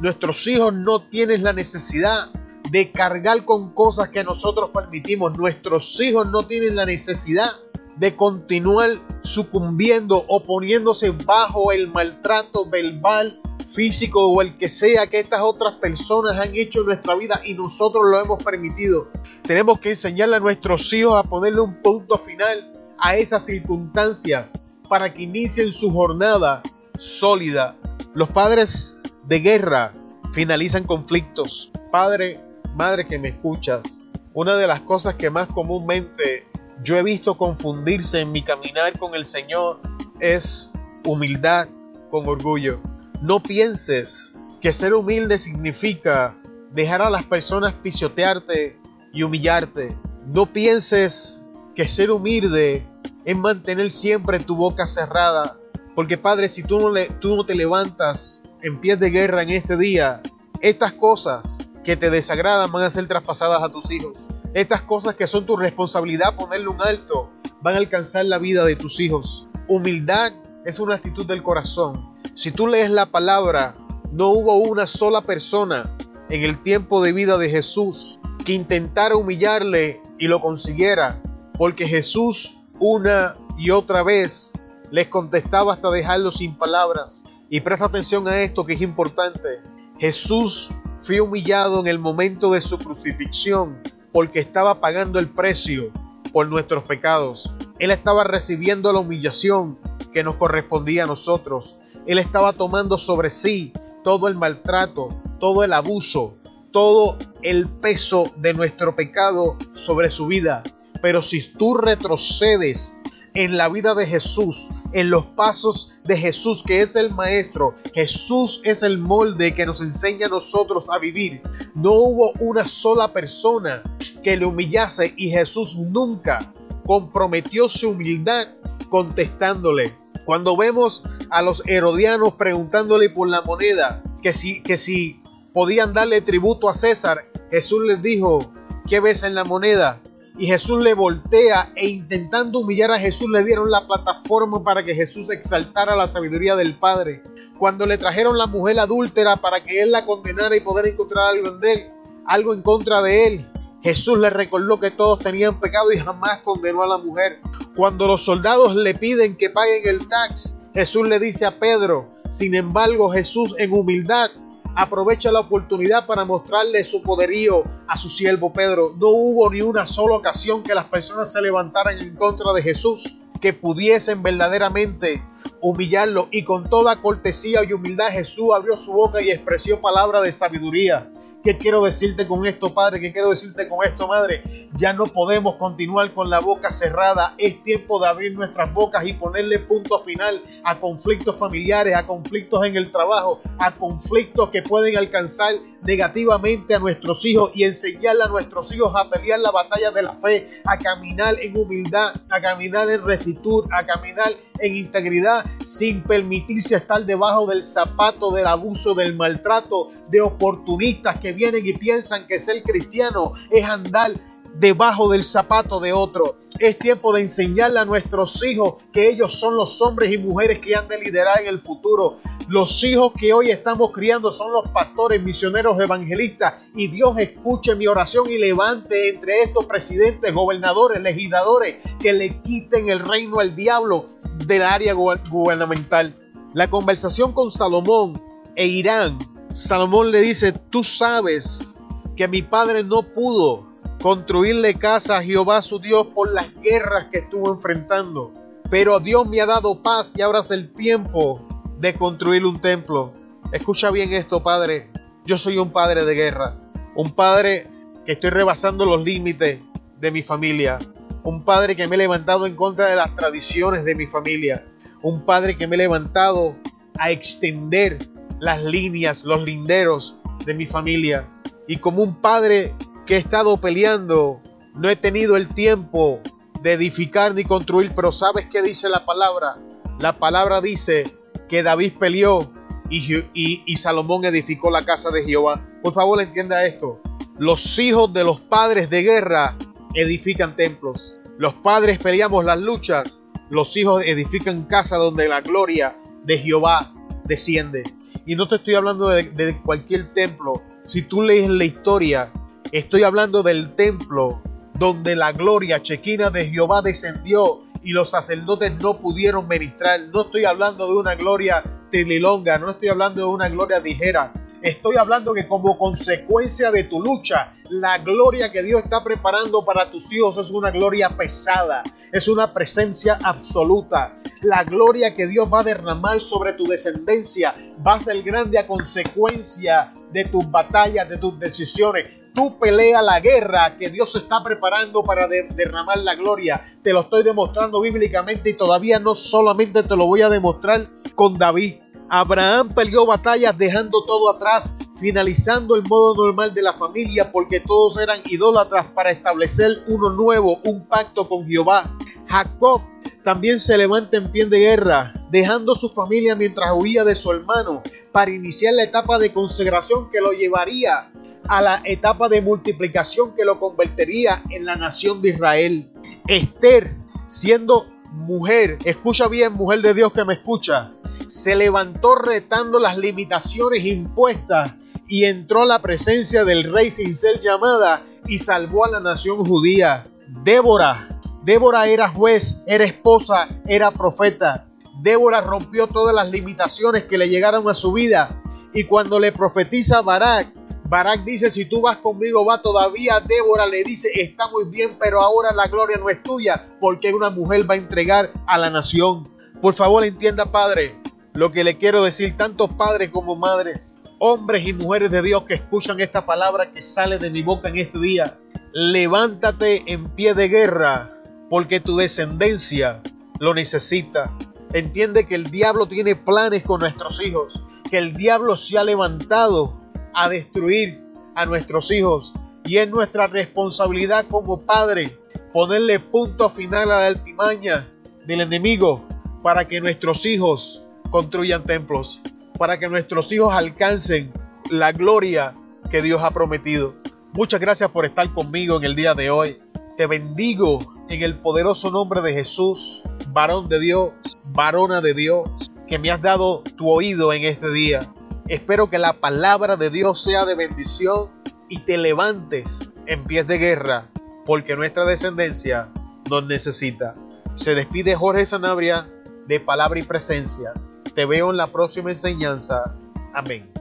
Nuestros 0.00 0.46
hijos 0.46 0.72
no 0.72 1.00
tienen 1.00 1.42
la 1.42 1.52
necesidad 1.52 2.30
de 2.70 2.90
cargar 2.90 3.44
con 3.44 3.74
cosas 3.74 4.08
que 4.08 4.24
nosotros 4.24 4.70
permitimos. 4.72 5.36
Nuestros 5.36 6.00
hijos 6.00 6.30
no 6.30 6.46
tienen 6.46 6.76
la 6.76 6.86
necesidad 6.86 7.50
de 7.96 8.16
continuar 8.16 8.90
sucumbiendo 9.22 10.24
o 10.26 10.42
poniéndose 10.42 11.10
bajo 11.10 11.72
el 11.72 11.88
maltrato 11.88 12.64
verbal 12.64 13.41
físico 13.72 14.28
o 14.28 14.42
el 14.42 14.56
que 14.56 14.68
sea 14.68 15.06
que 15.06 15.18
estas 15.18 15.40
otras 15.40 15.76
personas 15.76 16.38
han 16.38 16.54
hecho 16.54 16.80
en 16.80 16.86
nuestra 16.86 17.14
vida 17.14 17.40
y 17.44 17.54
nosotros 17.54 18.04
lo 18.10 18.20
hemos 18.20 18.42
permitido. 18.42 19.08
Tenemos 19.42 19.80
que 19.80 19.90
enseñarle 19.90 20.36
a 20.36 20.40
nuestros 20.40 20.92
hijos 20.92 21.14
a 21.14 21.28
ponerle 21.28 21.60
un 21.60 21.80
punto 21.82 22.18
final 22.18 22.72
a 22.98 23.16
esas 23.16 23.44
circunstancias 23.44 24.52
para 24.88 25.12
que 25.12 25.22
inicien 25.22 25.72
su 25.72 25.90
jornada 25.90 26.62
sólida. 26.98 27.76
Los 28.14 28.28
padres 28.28 28.96
de 29.24 29.40
guerra 29.40 29.94
finalizan 30.32 30.84
conflictos. 30.84 31.70
Padre, 31.90 32.40
madre 32.74 33.06
que 33.06 33.18
me 33.18 33.28
escuchas, 33.28 34.02
una 34.34 34.56
de 34.56 34.66
las 34.66 34.80
cosas 34.80 35.14
que 35.14 35.30
más 35.30 35.48
comúnmente 35.48 36.46
yo 36.82 36.96
he 36.96 37.02
visto 37.02 37.36
confundirse 37.36 38.20
en 38.20 38.32
mi 38.32 38.42
caminar 38.42 38.98
con 38.98 39.14
el 39.14 39.24
Señor 39.24 39.80
es 40.20 40.70
humildad 41.04 41.68
con 42.10 42.28
orgullo. 42.28 42.80
No 43.22 43.40
pienses 43.40 44.34
que 44.60 44.72
ser 44.72 44.94
humilde 44.94 45.38
significa 45.38 46.36
dejar 46.72 47.02
a 47.02 47.08
las 47.08 47.22
personas 47.22 47.72
pisotearte 47.72 48.76
y 49.12 49.22
humillarte. 49.22 49.96
No 50.26 50.46
pienses 50.46 51.40
que 51.76 51.86
ser 51.86 52.10
humilde 52.10 52.84
es 53.24 53.36
mantener 53.36 53.92
siempre 53.92 54.40
tu 54.40 54.56
boca 54.56 54.86
cerrada. 54.86 55.56
Porque 55.94 56.18
Padre, 56.18 56.48
si 56.48 56.64
tú 56.64 56.80
no, 56.80 57.44
te 57.44 57.54
levantas 57.54 58.42
en 58.60 58.80
pies 58.80 58.98
de 58.98 59.10
guerra 59.10 59.44
en 59.44 59.50
este 59.50 59.76
día, 59.76 60.20
estas 60.60 60.92
cosas 60.92 61.58
que 61.84 61.96
te 61.96 62.10
desagradan 62.10 62.72
van 62.72 62.82
a 62.82 62.90
ser 62.90 63.06
traspasadas 63.06 63.62
a 63.62 63.70
tus 63.70 63.88
hijos. 63.92 64.18
Estas 64.52 64.82
cosas 64.82 65.14
que 65.14 65.28
son 65.28 65.46
tu 65.46 65.56
responsabilidad 65.56 66.34
ponerle 66.34 66.66
un 66.66 66.82
alto 66.82 67.28
van 67.60 67.76
a 67.76 67.78
alcanzar 67.78 68.24
la 68.24 68.38
vida 68.38 68.64
de 68.64 68.74
tus 68.74 68.98
hijos. 68.98 69.46
Humildad 69.68 70.32
es 70.64 70.80
una 70.80 70.96
actitud 70.96 71.24
del 71.24 71.44
corazón. 71.44 72.10
Si 72.34 72.50
tú 72.50 72.66
lees 72.66 72.90
la 72.90 73.06
palabra, 73.06 73.74
no 74.10 74.30
hubo 74.30 74.54
una 74.56 74.86
sola 74.86 75.20
persona 75.20 75.94
en 76.30 76.44
el 76.44 76.58
tiempo 76.62 77.02
de 77.02 77.12
vida 77.12 77.36
de 77.36 77.50
Jesús 77.50 78.18
que 78.44 78.54
intentara 78.54 79.16
humillarle 79.16 80.00
y 80.18 80.26
lo 80.26 80.40
consiguiera, 80.40 81.20
porque 81.58 81.86
Jesús 81.86 82.56
una 82.78 83.36
y 83.58 83.70
otra 83.70 84.02
vez 84.02 84.52
les 84.90 85.08
contestaba 85.08 85.74
hasta 85.74 85.90
dejarlo 85.90 86.32
sin 86.32 86.56
palabras. 86.56 87.24
Y 87.50 87.60
presta 87.60 87.84
atención 87.84 88.26
a 88.26 88.40
esto 88.40 88.64
que 88.64 88.74
es 88.74 88.80
importante. 88.80 89.60
Jesús 89.98 90.70
fue 91.00 91.20
humillado 91.20 91.80
en 91.80 91.86
el 91.86 91.98
momento 91.98 92.50
de 92.50 92.60
su 92.60 92.78
crucifixión 92.78 93.78
porque 94.10 94.40
estaba 94.40 94.80
pagando 94.80 95.18
el 95.18 95.28
precio 95.28 95.90
por 96.32 96.48
nuestros 96.48 96.84
pecados. 96.84 97.52
Él 97.78 97.90
estaba 97.90 98.24
recibiendo 98.24 98.92
la 98.92 99.00
humillación 99.00 99.78
que 100.12 100.24
nos 100.24 100.36
correspondía 100.36 101.04
a 101.04 101.06
nosotros. 101.06 101.78
Él 102.06 102.18
estaba 102.18 102.52
tomando 102.52 102.98
sobre 102.98 103.30
sí 103.30 103.72
todo 104.02 104.28
el 104.28 104.36
maltrato, 104.36 105.08
todo 105.38 105.64
el 105.64 105.72
abuso, 105.72 106.36
todo 106.72 107.18
el 107.42 107.68
peso 107.68 108.32
de 108.36 108.54
nuestro 108.54 108.96
pecado 108.96 109.56
sobre 109.74 110.10
su 110.10 110.26
vida. 110.26 110.62
Pero 111.00 111.22
si 111.22 111.52
tú 111.52 111.74
retrocedes 111.74 112.96
en 113.34 113.56
la 113.56 113.68
vida 113.68 113.94
de 113.94 114.06
Jesús, 114.06 114.68
en 114.92 115.10
los 115.10 115.26
pasos 115.26 115.92
de 116.04 116.16
Jesús, 116.16 116.62
que 116.64 116.82
es 116.82 116.96
el 116.96 117.12
Maestro, 117.14 117.74
Jesús 117.94 118.60
es 118.64 118.82
el 118.82 118.98
molde 118.98 119.54
que 119.54 119.66
nos 119.66 119.80
enseña 119.80 120.26
a 120.26 120.30
nosotros 120.30 120.86
a 120.90 120.98
vivir. 120.98 121.42
No 121.74 121.92
hubo 121.92 122.32
una 122.40 122.64
sola 122.64 123.12
persona 123.12 123.82
que 124.22 124.36
le 124.36 124.46
humillase 124.46 125.14
y 125.16 125.30
Jesús 125.30 125.76
nunca 125.76 126.52
comprometió 126.84 127.68
su 127.68 127.90
humildad 127.90 128.48
contestándole, 128.88 129.96
cuando 130.24 130.56
vemos 130.56 131.02
a 131.30 131.42
los 131.42 131.62
herodianos 131.66 132.34
preguntándole 132.34 133.10
por 133.10 133.28
la 133.28 133.42
moneda, 133.42 134.02
que 134.22 134.32
si, 134.32 134.62
que 134.62 134.76
si 134.76 135.20
podían 135.52 135.92
darle 135.92 136.20
tributo 136.20 136.68
a 136.68 136.74
César, 136.74 137.24
Jesús 137.50 137.84
les 137.84 138.02
dijo, 138.02 138.52
¿qué 138.88 139.00
ves 139.00 139.22
en 139.22 139.34
la 139.34 139.44
moneda? 139.44 140.00
Y 140.38 140.46
Jesús 140.46 140.82
le 140.82 140.94
voltea 140.94 141.72
e 141.76 141.88
intentando 141.88 142.60
humillar 142.60 142.90
a 142.90 142.98
Jesús 142.98 143.28
le 143.30 143.44
dieron 143.44 143.70
la 143.70 143.86
plataforma 143.86 144.64
para 144.64 144.82
que 144.82 144.94
Jesús 144.94 145.28
exaltara 145.30 145.94
la 145.94 146.06
sabiduría 146.06 146.56
del 146.56 146.78
Padre. 146.78 147.22
Cuando 147.58 147.84
le 147.84 147.98
trajeron 147.98 148.38
la 148.38 148.46
mujer 148.46 148.80
adúltera 148.80 149.36
para 149.36 149.62
que 149.62 149.82
él 149.82 149.92
la 149.92 150.06
condenara 150.06 150.56
y 150.56 150.60
poder 150.60 150.86
encontrar 150.86 151.26
algo 151.26 151.48
en 151.48 151.64
él, 151.64 151.86
algo 152.26 152.54
en 152.54 152.62
contra 152.62 153.02
de 153.02 153.26
él, 153.26 153.46
Jesús 153.82 154.18
le 154.18 154.30
recordó 154.30 154.80
que 154.80 154.90
todos 154.90 155.18
tenían 155.18 155.60
pecado 155.60 155.92
y 155.92 155.98
jamás 155.98 156.38
condenó 156.42 156.82
a 156.82 156.86
la 156.86 156.98
mujer. 156.98 157.40
Cuando 157.74 158.06
los 158.06 158.22
soldados 158.22 158.76
le 158.76 158.94
piden 158.94 159.34
que 159.34 159.48
paguen 159.48 159.88
el 159.88 160.06
tax, 160.06 160.54
Jesús 160.74 161.08
le 161.08 161.18
dice 161.18 161.46
a 161.46 161.58
Pedro, 161.58 162.06
sin 162.28 162.54
embargo 162.54 163.10
Jesús 163.10 163.54
en 163.58 163.72
humildad 163.72 164.30
aprovecha 164.74 165.32
la 165.32 165.40
oportunidad 165.40 166.04
para 166.04 166.26
mostrarle 166.26 166.84
su 166.84 167.02
poderío 167.02 167.62
a 167.88 167.96
su 167.96 168.10
siervo 168.10 168.52
Pedro. 168.52 168.94
No 168.98 169.08
hubo 169.08 169.50
ni 169.50 169.62
una 169.62 169.86
sola 169.86 170.16
ocasión 170.16 170.62
que 170.62 170.74
las 170.74 170.84
personas 170.84 171.32
se 171.32 171.40
levantaran 171.40 171.98
en 171.98 172.14
contra 172.14 172.52
de 172.52 172.62
Jesús, 172.62 173.16
que 173.40 173.54
pudiesen 173.54 174.22
verdaderamente 174.22 175.22
humillarlo. 175.62 176.28
Y 176.30 176.44
con 176.44 176.68
toda 176.68 177.00
cortesía 177.00 177.64
y 177.64 177.72
humildad 177.72 178.10
Jesús 178.10 178.50
abrió 178.54 178.76
su 178.76 178.92
boca 178.92 179.22
y 179.22 179.30
expresó 179.30 179.80
palabra 179.80 180.20
de 180.20 180.32
sabiduría. 180.32 181.10
¿Qué 181.42 181.58
quiero 181.58 181.82
decirte 181.82 182.28
con 182.28 182.46
esto, 182.46 182.72
Padre? 182.72 183.00
¿Qué 183.00 183.12
quiero 183.12 183.30
decirte 183.30 183.68
con 183.68 183.84
esto, 183.84 184.06
Madre? 184.06 184.44
Ya 184.76 184.92
no 184.92 185.06
podemos 185.06 185.56
continuar 185.56 186.12
con 186.12 186.30
la 186.30 186.38
boca 186.38 186.70
cerrada. 186.70 187.34
Es 187.36 187.64
tiempo 187.64 187.98
de 187.98 188.06
abrir 188.06 188.32
nuestras 188.34 188.72
bocas 188.72 189.04
y 189.04 189.14
ponerle 189.14 189.58
punto 189.58 189.98
final 190.04 190.40
a 190.62 190.78
conflictos 190.78 191.36
familiares, 191.36 191.96
a 191.96 192.06
conflictos 192.06 192.64
en 192.64 192.76
el 192.76 192.92
trabajo, 192.92 193.40
a 193.58 193.72
conflictos 193.72 194.50
que 194.50 194.62
pueden 194.62 194.96
alcanzar 194.96 195.54
negativamente 195.82 196.74
a 196.74 196.78
nuestros 196.78 197.24
hijos 197.24 197.52
y 197.54 197.64
enseñarle 197.64 198.24
a 198.24 198.28
nuestros 198.28 198.72
hijos 198.74 198.92
a 198.94 199.08
pelear 199.08 199.40
la 199.40 199.50
batalla 199.50 199.90
de 199.90 200.02
la 200.02 200.14
fe, 200.14 200.48
a 200.64 200.78
caminar 200.78 201.36
en 201.40 201.56
humildad, 201.56 202.14
a 202.28 202.40
caminar 202.40 202.90
en 202.90 203.04
rectitud, 203.04 203.64
a 203.72 203.84
caminar 203.84 204.32
en 204.58 204.76
integridad, 204.76 205.44
sin 205.64 206.02
permitirse 206.02 206.76
estar 206.76 207.04
debajo 207.04 207.46
del 207.46 207.62
zapato 207.62 208.30
del 208.30 208.46
abuso, 208.46 208.94
del 208.94 209.16
maltrato, 209.16 209.90
de 210.08 210.20
oportunistas 210.20 211.18
que 211.18 211.32
vienen 211.32 211.66
y 211.66 211.72
piensan 211.74 212.26
que 212.26 212.38
ser 212.38 212.62
cristiano 212.62 213.32
es 213.50 213.64
andar 213.64 214.12
debajo 214.54 215.10
del 215.10 215.24
zapato 215.24 215.80
de 215.80 215.92
otro. 215.92 216.36
Es 216.58 216.78
tiempo 216.78 217.12
de 217.12 217.22
enseñarle 217.22 217.80
a 217.80 217.84
nuestros 217.84 218.44
hijos 218.44 218.74
que 218.92 219.08
ellos 219.08 219.32
son 219.32 219.56
los 219.56 219.80
hombres 219.82 220.12
y 220.12 220.18
mujeres 220.18 220.60
que 220.60 220.76
han 220.76 220.86
de 220.86 220.98
liderar 220.98 221.40
en 221.40 221.48
el 221.48 221.60
futuro. 221.60 222.18
Los 222.48 222.84
hijos 222.84 223.12
que 223.18 223.32
hoy 223.32 223.50
estamos 223.50 223.90
criando 223.90 224.30
son 224.30 224.52
los 224.52 224.68
pastores, 224.68 225.22
misioneros, 225.22 225.80
evangelistas. 225.80 226.54
Y 226.74 226.88
Dios 226.88 227.18
escuche 227.18 227.74
mi 227.74 227.86
oración 227.86 228.30
y 228.30 228.38
levante 228.38 229.08
entre 229.08 229.42
estos 229.42 229.66
presidentes, 229.66 230.32
gobernadores, 230.32 231.00
legisladores 231.00 231.82
que 231.98 232.12
le 232.12 232.40
quiten 232.42 232.90
el 232.90 233.00
reino 233.00 233.40
al 233.40 233.56
diablo 233.56 234.08
del 234.46 234.62
área 234.62 234.92
gubernamental. 234.92 236.14
La 236.54 236.68
conversación 236.68 237.32
con 237.32 237.50
Salomón 237.50 238.22
e 238.54 238.66
Irán. 238.66 239.18
Salomón 239.52 240.10
le 240.10 240.20
dice, 240.20 240.52
tú 240.52 240.84
sabes 240.84 241.78
que 242.16 242.28
mi 242.28 242.42
padre 242.42 242.84
no 242.84 243.02
pudo 243.02 243.71
construirle 244.02 244.74
casa 244.74 245.18
a 245.18 245.22
Jehová 245.22 245.62
su 245.62 245.78
Dios 245.78 246.08
por 246.08 246.32
las 246.32 246.52
guerras 246.60 247.06
que 247.12 247.20
estuvo 247.20 247.54
enfrentando. 247.54 248.34
Pero 248.68 248.98
Dios 248.98 249.28
me 249.28 249.40
ha 249.40 249.46
dado 249.46 249.80
paz 249.80 250.14
y 250.16 250.22
ahora 250.22 250.40
es 250.40 250.50
el 250.50 250.72
tiempo 250.72 251.46
de 251.78 251.94
construir 251.94 252.44
un 252.44 252.60
templo. 252.60 253.12
Escucha 253.52 253.92
bien 253.92 254.12
esto, 254.12 254.42
Padre. 254.42 254.90
Yo 255.24 255.38
soy 255.38 255.58
un 255.58 255.70
padre 255.70 256.04
de 256.04 256.14
guerra. 256.14 256.56
Un 256.96 257.12
padre 257.12 257.68
que 258.04 258.12
estoy 258.12 258.30
rebasando 258.30 258.84
los 258.84 259.04
límites 259.04 259.60
de 260.00 260.10
mi 260.10 260.24
familia. 260.24 260.80
Un 261.22 261.44
padre 261.44 261.76
que 261.76 261.86
me 261.86 261.94
he 261.94 261.98
levantado 261.98 262.46
en 262.46 262.56
contra 262.56 262.86
de 262.86 262.96
las 262.96 263.14
tradiciones 263.14 263.84
de 263.84 263.94
mi 263.94 264.06
familia. 264.06 264.66
Un 265.00 265.24
padre 265.24 265.56
que 265.56 265.68
me 265.68 265.76
he 265.76 265.78
levantado 265.78 266.56
a 266.98 267.12
extender 267.12 267.98
las 268.40 268.64
líneas, 268.64 269.22
los 269.22 269.44
linderos 269.44 270.16
de 270.44 270.54
mi 270.54 270.66
familia. 270.66 271.28
Y 271.68 271.76
como 271.76 272.02
un 272.02 272.16
padre 272.16 272.74
he 273.14 273.18
estado 273.18 273.56
peleando, 273.58 274.40
no 274.74 274.88
he 274.88 274.96
tenido 274.96 275.36
el 275.36 275.48
tiempo 275.48 276.20
de 276.62 276.72
edificar 276.72 277.34
ni 277.34 277.44
construir, 277.44 277.92
pero 277.94 278.12
¿sabes 278.12 278.46
qué 278.50 278.62
dice 278.62 278.88
la 278.88 279.04
palabra? 279.04 279.56
La 279.98 280.18
palabra 280.18 280.60
dice 280.60 281.04
que 281.48 281.62
David 281.62 281.94
peleó 281.98 282.52
y, 282.88 283.24
y, 283.34 283.76
Salomón 283.76 284.24
edificó 284.24 284.70
la 284.70 284.84
casa 284.84 285.10
de 285.10 285.24
Jehová. 285.24 285.66
Por 285.82 285.94
favor, 285.94 286.20
entienda 286.20 286.64
esto. 286.66 287.00
Los 287.38 287.78
hijos 287.78 288.12
de 288.12 288.22
los 288.22 288.40
padres 288.40 288.90
de 288.90 289.02
guerra 289.02 289.56
edifican 289.94 290.56
templos. 290.56 291.16
Los 291.38 291.54
padres 291.54 291.98
peleamos 291.98 292.44
las 292.44 292.60
luchas. 292.60 293.22
Los 293.50 293.76
hijos 293.76 294.02
edifican 294.04 294.64
casa 294.64 294.96
donde 294.96 295.28
la 295.28 295.40
gloria 295.40 295.96
de 296.24 296.38
Jehová 296.38 296.92
desciende. 297.24 297.82
Y 298.26 298.36
no 298.36 298.46
te 298.46 298.56
estoy 298.56 298.74
hablando 298.74 299.08
de, 299.08 299.24
de 299.24 299.60
cualquier 299.62 300.10
templo. 300.10 300.62
Si 300.84 301.02
tú 301.02 301.22
lees 301.22 301.48
la 301.48 301.64
historia, 301.64 302.30
Estoy 302.70 303.02
hablando 303.02 303.42
del 303.42 303.74
templo 303.74 304.40
donde 304.74 305.16
la 305.16 305.32
gloria 305.32 305.82
chequina 305.82 306.30
de 306.30 306.48
Jehová 306.48 306.82
descendió 306.82 307.60
y 307.82 307.90
los 307.92 308.10
sacerdotes 308.10 308.72
no 308.80 308.98
pudieron 308.98 309.48
ministrar. 309.48 310.00
No 310.12 310.22
estoy 310.22 310.44
hablando 310.44 310.86
de 310.86 310.96
una 310.96 311.14
gloria 311.14 311.62
trililonga, 311.90 312.58
no 312.58 312.70
estoy 312.70 312.88
hablando 312.88 313.20
de 313.22 313.26
una 313.26 313.48
gloria 313.48 313.80
ligera. 313.80 314.32
Estoy 314.62 314.96
hablando 314.96 315.34
que 315.34 315.48
como 315.48 315.76
consecuencia 315.76 316.70
de 316.70 316.84
tu 316.84 317.00
lucha, 317.00 317.52
la 317.68 317.98
gloria 317.98 318.52
que 318.52 318.62
Dios 318.62 318.84
está 318.84 319.02
preparando 319.02 319.64
para 319.64 319.90
tus 319.90 320.12
hijos 320.12 320.38
es 320.38 320.52
una 320.52 320.70
gloria 320.70 321.08
pesada, 321.10 321.82
es 322.12 322.28
una 322.28 322.52
presencia 322.52 323.18
absoluta. 323.24 324.20
La 324.42 324.62
gloria 324.62 325.16
que 325.16 325.26
Dios 325.26 325.52
va 325.52 325.60
a 325.60 325.64
derramar 325.64 326.20
sobre 326.20 326.52
tu 326.52 326.64
descendencia 326.64 327.56
va 327.84 327.94
a 327.94 328.00
ser 328.00 328.22
grande 328.22 328.56
a 328.56 328.66
consecuencia 328.66 329.92
de 330.12 330.26
tus 330.26 330.48
batallas, 330.48 331.08
de 331.08 331.18
tus 331.18 331.38
decisiones 331.40 332.22
tú 332.34 332.58
pelea 332.58 333.02
la 333.02 333.20
guerra 333.20 333.76
que 333.76 333.90
Dios 333.90 334.14
está 334.16 334.42
preparando 334.42 335.04
para 335.04 335.28
derramar 335.28 335.98
la 335.98 336.14
gloria. 336.14 336.62
Te 336.82 336.92
lo 336.92 337.02
estoy 337.02 337.22
demostrando 337.22 337.80
bíblicamente 337.80 338.50
y 338.50 338.54
todavía 338.54 338.98
no 338.98 339.14
solamente 339.14 339.82
te 339.82 339.96
lo 339.96 340.06
voy 340.06 340.22
a 340.22 340.30
demostrar 340.30 340.88
con 341.14 341.36
David. 341.36 341.81
Abraham 342.08 342.70
peleó 342.74 343.06
batallas 343.06 343.56
dejando 343.56 344.04
todo 344.04 344.30
atrás, 344.30 344.74
finalizando 344.98 345.74
el 345.74 345.82
modo 345.84 346.14
normal 346.26 346.52
de 346.54 346.62
la 346.62 346.74
familia 346.74 347.32
porque 347.32 347.60
todos 347.60 347.98
eran 347.98 348.20
idólatras 348.26 348.86
para 348.88 349.10
establecer 349.10 349.82
uno 349.88 350.10
nuevo, 350.10 350.60
un 350.64 350.86
pacto 350.86 351.28
con 351.28 351.46
Jehová. 351.46 351.90
Jacob 352.26 352.82
también 353.22 353.60
se 353.60 353.78
levanta 353.78 354.16
en 354.16 354.30
pie 354.30 354.46
de 354.46 354.58
guerra, 354.58 355.12
dejando 355.30 355.74
su 355.74 355.88
familia 355.88 356.34
mientras 356.34 356.72
huía 356.74 357.04
de 357.04 357.14
su 357.14 357.30
hermano, 357.30 357.82
para 358.10 358.30
iniciar 358.30 358.74
la 358.74 358.84
etapa 358.84 359.18
de 359.18 359.32
consagración 359.32 360.10
que 360.10 360.20
lo 360.20 360.32
llevaría 360.32 361.10
a 361.48 361.62
la 361.62 361.80
etapa 361.84 362.28
de 362.28 362.40
multiplicación 362.40 363.34
que 363.34 363.44
lo 363.44 363.58
convertiría 363.58 364.42
en 364.50 364.64
la 364.64 364.76
nación 364.76 365.22
de 365.22 365.30
Israel. 365.30 365.90
Esther, 366.26 366.96
siendo 367.26 367.86
mujer, 368.12 368.78
escucha 368.84 369.28
bien, 369.28 369.52
mujer 369.54 369.82
de 369.82 369.94
Dios 369.94 370.12
que 370.12 370.24
me 370.24 370.34
escucha, 370.34 370.90
se 371.26 371.54
levantó 371.54 372.14
retando 372.14 372.78
las 372.78 372.96
limitaciones 372.96 373.84
impuestas 373.84 374.74
y 375.08 375.24
entró 375.24 375.62
a 375.62 375.66
la 375.66 375.80
presencia 375.80 376.44
del 376.44 376.72
rey 376.72 376.90
sin 376.90 377.14
ser 377.14 377.40
llamada 377.40 378.02
y 378.26 378.38
salvó 378.38 378.84
a 378.84 378.90
la 378.90 379.00
nación 379.00 379.44
judía. 379.44 380.04
Débora, 380.28 381.08
Débora 381.42 381.86
era 381.86 382.08
juez, 382.08 382.62
era 382.66 382.84
esposa, 382.84 383.48
era 383.66 383.90
profeta. 383.90 384.66
Débora 385.00 385.40
rompió 385.40 385.86
todas 385.86 386.14
las 386.14 386.30
limitaciones 386.30 387.04
que 387.04 387.18
le 387.18 387.28
llegaron 387.28 387.68
a 387.68 387.74
su 387.74 387.92
vida 387.92 388.42
y 388.72 388.84
cuando 388.84 389.18
le 389.18 389.32
profetiza 389.32 390.02
Barak, 390.02 390.48
Barak 390.92 391.24
dice, 391.24 391.48
si 391.48 391.64
tú 391.64 391.80
vas 391.80 391.96
conmigo, 391.96 392.44
va 392.44 392.60
todavía. 392.60 393.18
Débora 393.20 393.66
le 393.66 393.82
dice, 393.82 394.10
está 394.14 394.50
muy 394.50 394.66
bien, 394.66 394.98
pero 395.00 395.22
ahora 395.22 395.50
la 395.54 395.66
gloria 395.66 395.96
no 395.96 396.10
es 396.10 396.22
tuya, 396.22 396.66
porque 396.80 397.14
una 397.14 397.30
mujer 397.30 397.68
va 397.68 397.72
a 397.72 397.78
entregar 397.78 398.30
a 398.46 398.58
la 398.58 398.68
nación. 398.68 399.26
Por 399.62 399.72
favor, 399.72 400.04
entienda, 400.04 400.52
Padre, 400.52 400.94
lo 401.32 401.50
que 401.50 401.64
le 401.64 401.78
quiero 401.78 402.02
decir, 402.02 402.36
tantos 402.36 402.74
padres 402.74 403.08
como 403.08 403.36
madres, 403.36 403.96
hombres 404.18 404.66
y 404.66 404.74
mujeres 404.74 405.10
de 405.10 405.22
Dios 405.22 405.44
que 405.44 405.54
escuchan 405.54 405.98
esta 405.98 406.26
palabra 406.26 406.72
que 406.72 406.82
sale 406.82 407.16
de 407.16 407.30
mi 407.30 407.40
boca 407.42 407.70
en 407.70 407.78
este 407.78 407.98
día. 407.98 408.36
Levántate 408.74 409.90
en 409.90 410.04
pie 410.04 410.34
de 410.34 410.48
guerra, 410.48 411.10
porque 411.48 411.80
tu 411.80 411.96
descendencia 411.96 413.00
lo 413.40 413.54
necesita. 413.54 414.36
Entiende 414.74 415.26
que 415.26 415.36
el 415.36 415.50
diablo 415.50 415.86
tiene 415.86 416.16
planes 416.16 416.64
con 416.64 416.80
nuestros 416.80 417.22
hijos, 417.22 417.64
que 417.90 417.96
el 417.96 418.12
diablo 418.12 418.58
se 418.58 418.76
ha 418.76 418.84
levantado 418.84 419.80
a 420.14 420.28
destruir 420.28 421.00
a 421.34 421.46
nuestros 421.46 421.90
hijos. 421.90 422.32
Y 422.64 422.78
es 422.78 422.88
nuestra 422.88 423.26
responsabilidad 423.26 424.26
como 424.28 424.60
padre 424.60 425.18
ponerle 425.52 426.00
punto 426.00 426.48
final 426.48 426.90
a 426.90 427.00
la 427.00 427.06
altimaña 427.08 427.88
del 428.26 428.42
enemigo 428.42 429.04
para 429.42 429.66
que 429.66 429.80
nuestros 429.80 430.24
hijos 430.26 430.82
construyan 431.10 431.64
templos, 431.64 432.20
para 432.58 432.78
que 432.78 432.88
nuestros 432.88 433.30
hijos 433.32 433.52
alcancen 433.52 434.32
la 434.70 434.92
gloria 434.92 435.54
que 435.90 436.00
Dios 436.00 436.22
ha 436.22 436.30
prometido. 436.30 436.94
Muchas 437.32 437.60
gracias 437.60 437.90
por 437.90 438.04
estar 438.04 438.32
conmigo 438.32 438.76
en 438.76 438.84
el 438.84 438.94
día 438.94 439.14
de 439.14 439.30
hoy. 439.30 439.58
Te 439.96 440.06
bendigo 440.06 440.78
en 441.08 441.22
el 441.22 441.38
poderoso 441.38 441.90
nombre 441.90 442.22
de 442.22 442.32
Jesús, 442.32 443.02
varón 443.28 443.68
de 443.68 443.80
Dios, 443.80 444.12
varona 444.46 445.00
de 445.00 445.14
Dios, 445.14 445.50
que 445.86 445.98
me 445.98 446.10
has 446.10 446.22
dado 446.22 446.62
tu 446.76 446.90
oído 446.90 447.32
en 447.32 447.44
este 447.44 447.70
día. 447.70 448.12
Espero 448.48 448.90
que 448.90 448.98
la 448.98 449.14
palabra 449.14 449.76
de 449.76 449.90
Dios 449.90 450.22
sea 450.22 450.44
de 450.44 450.54
bendición 450.54 451.28
y 451.68 451.80
te 451.80 451.96
levantes 451.96 452.90
en 453.06 453.24
pies 453.24 453.46
de 453.46 453.58
guerra, 453.58 454.06
porque 454.44 454.76
nuestra 454.76 455.04
descendencia 455.04 455.88
nos 456.30 456.44
necesita. 456.46 457.14
Se 457.54 457.74
despide 457.74 458.14
Jorge 458.14 458.44
Sanabria 458.44 459.08
de 459.46 459.60
Palabra 459.60 459.98
y 460.00 460.02
Presencia. 460.02 460.72
Te 461.14 461.24
veo 461.24 461.50
en 461.50 461.56
la 461.56 461.66
próxima 461.66 462.10
enseñanza. 462.10 462.96
Amén. 463.34 463.72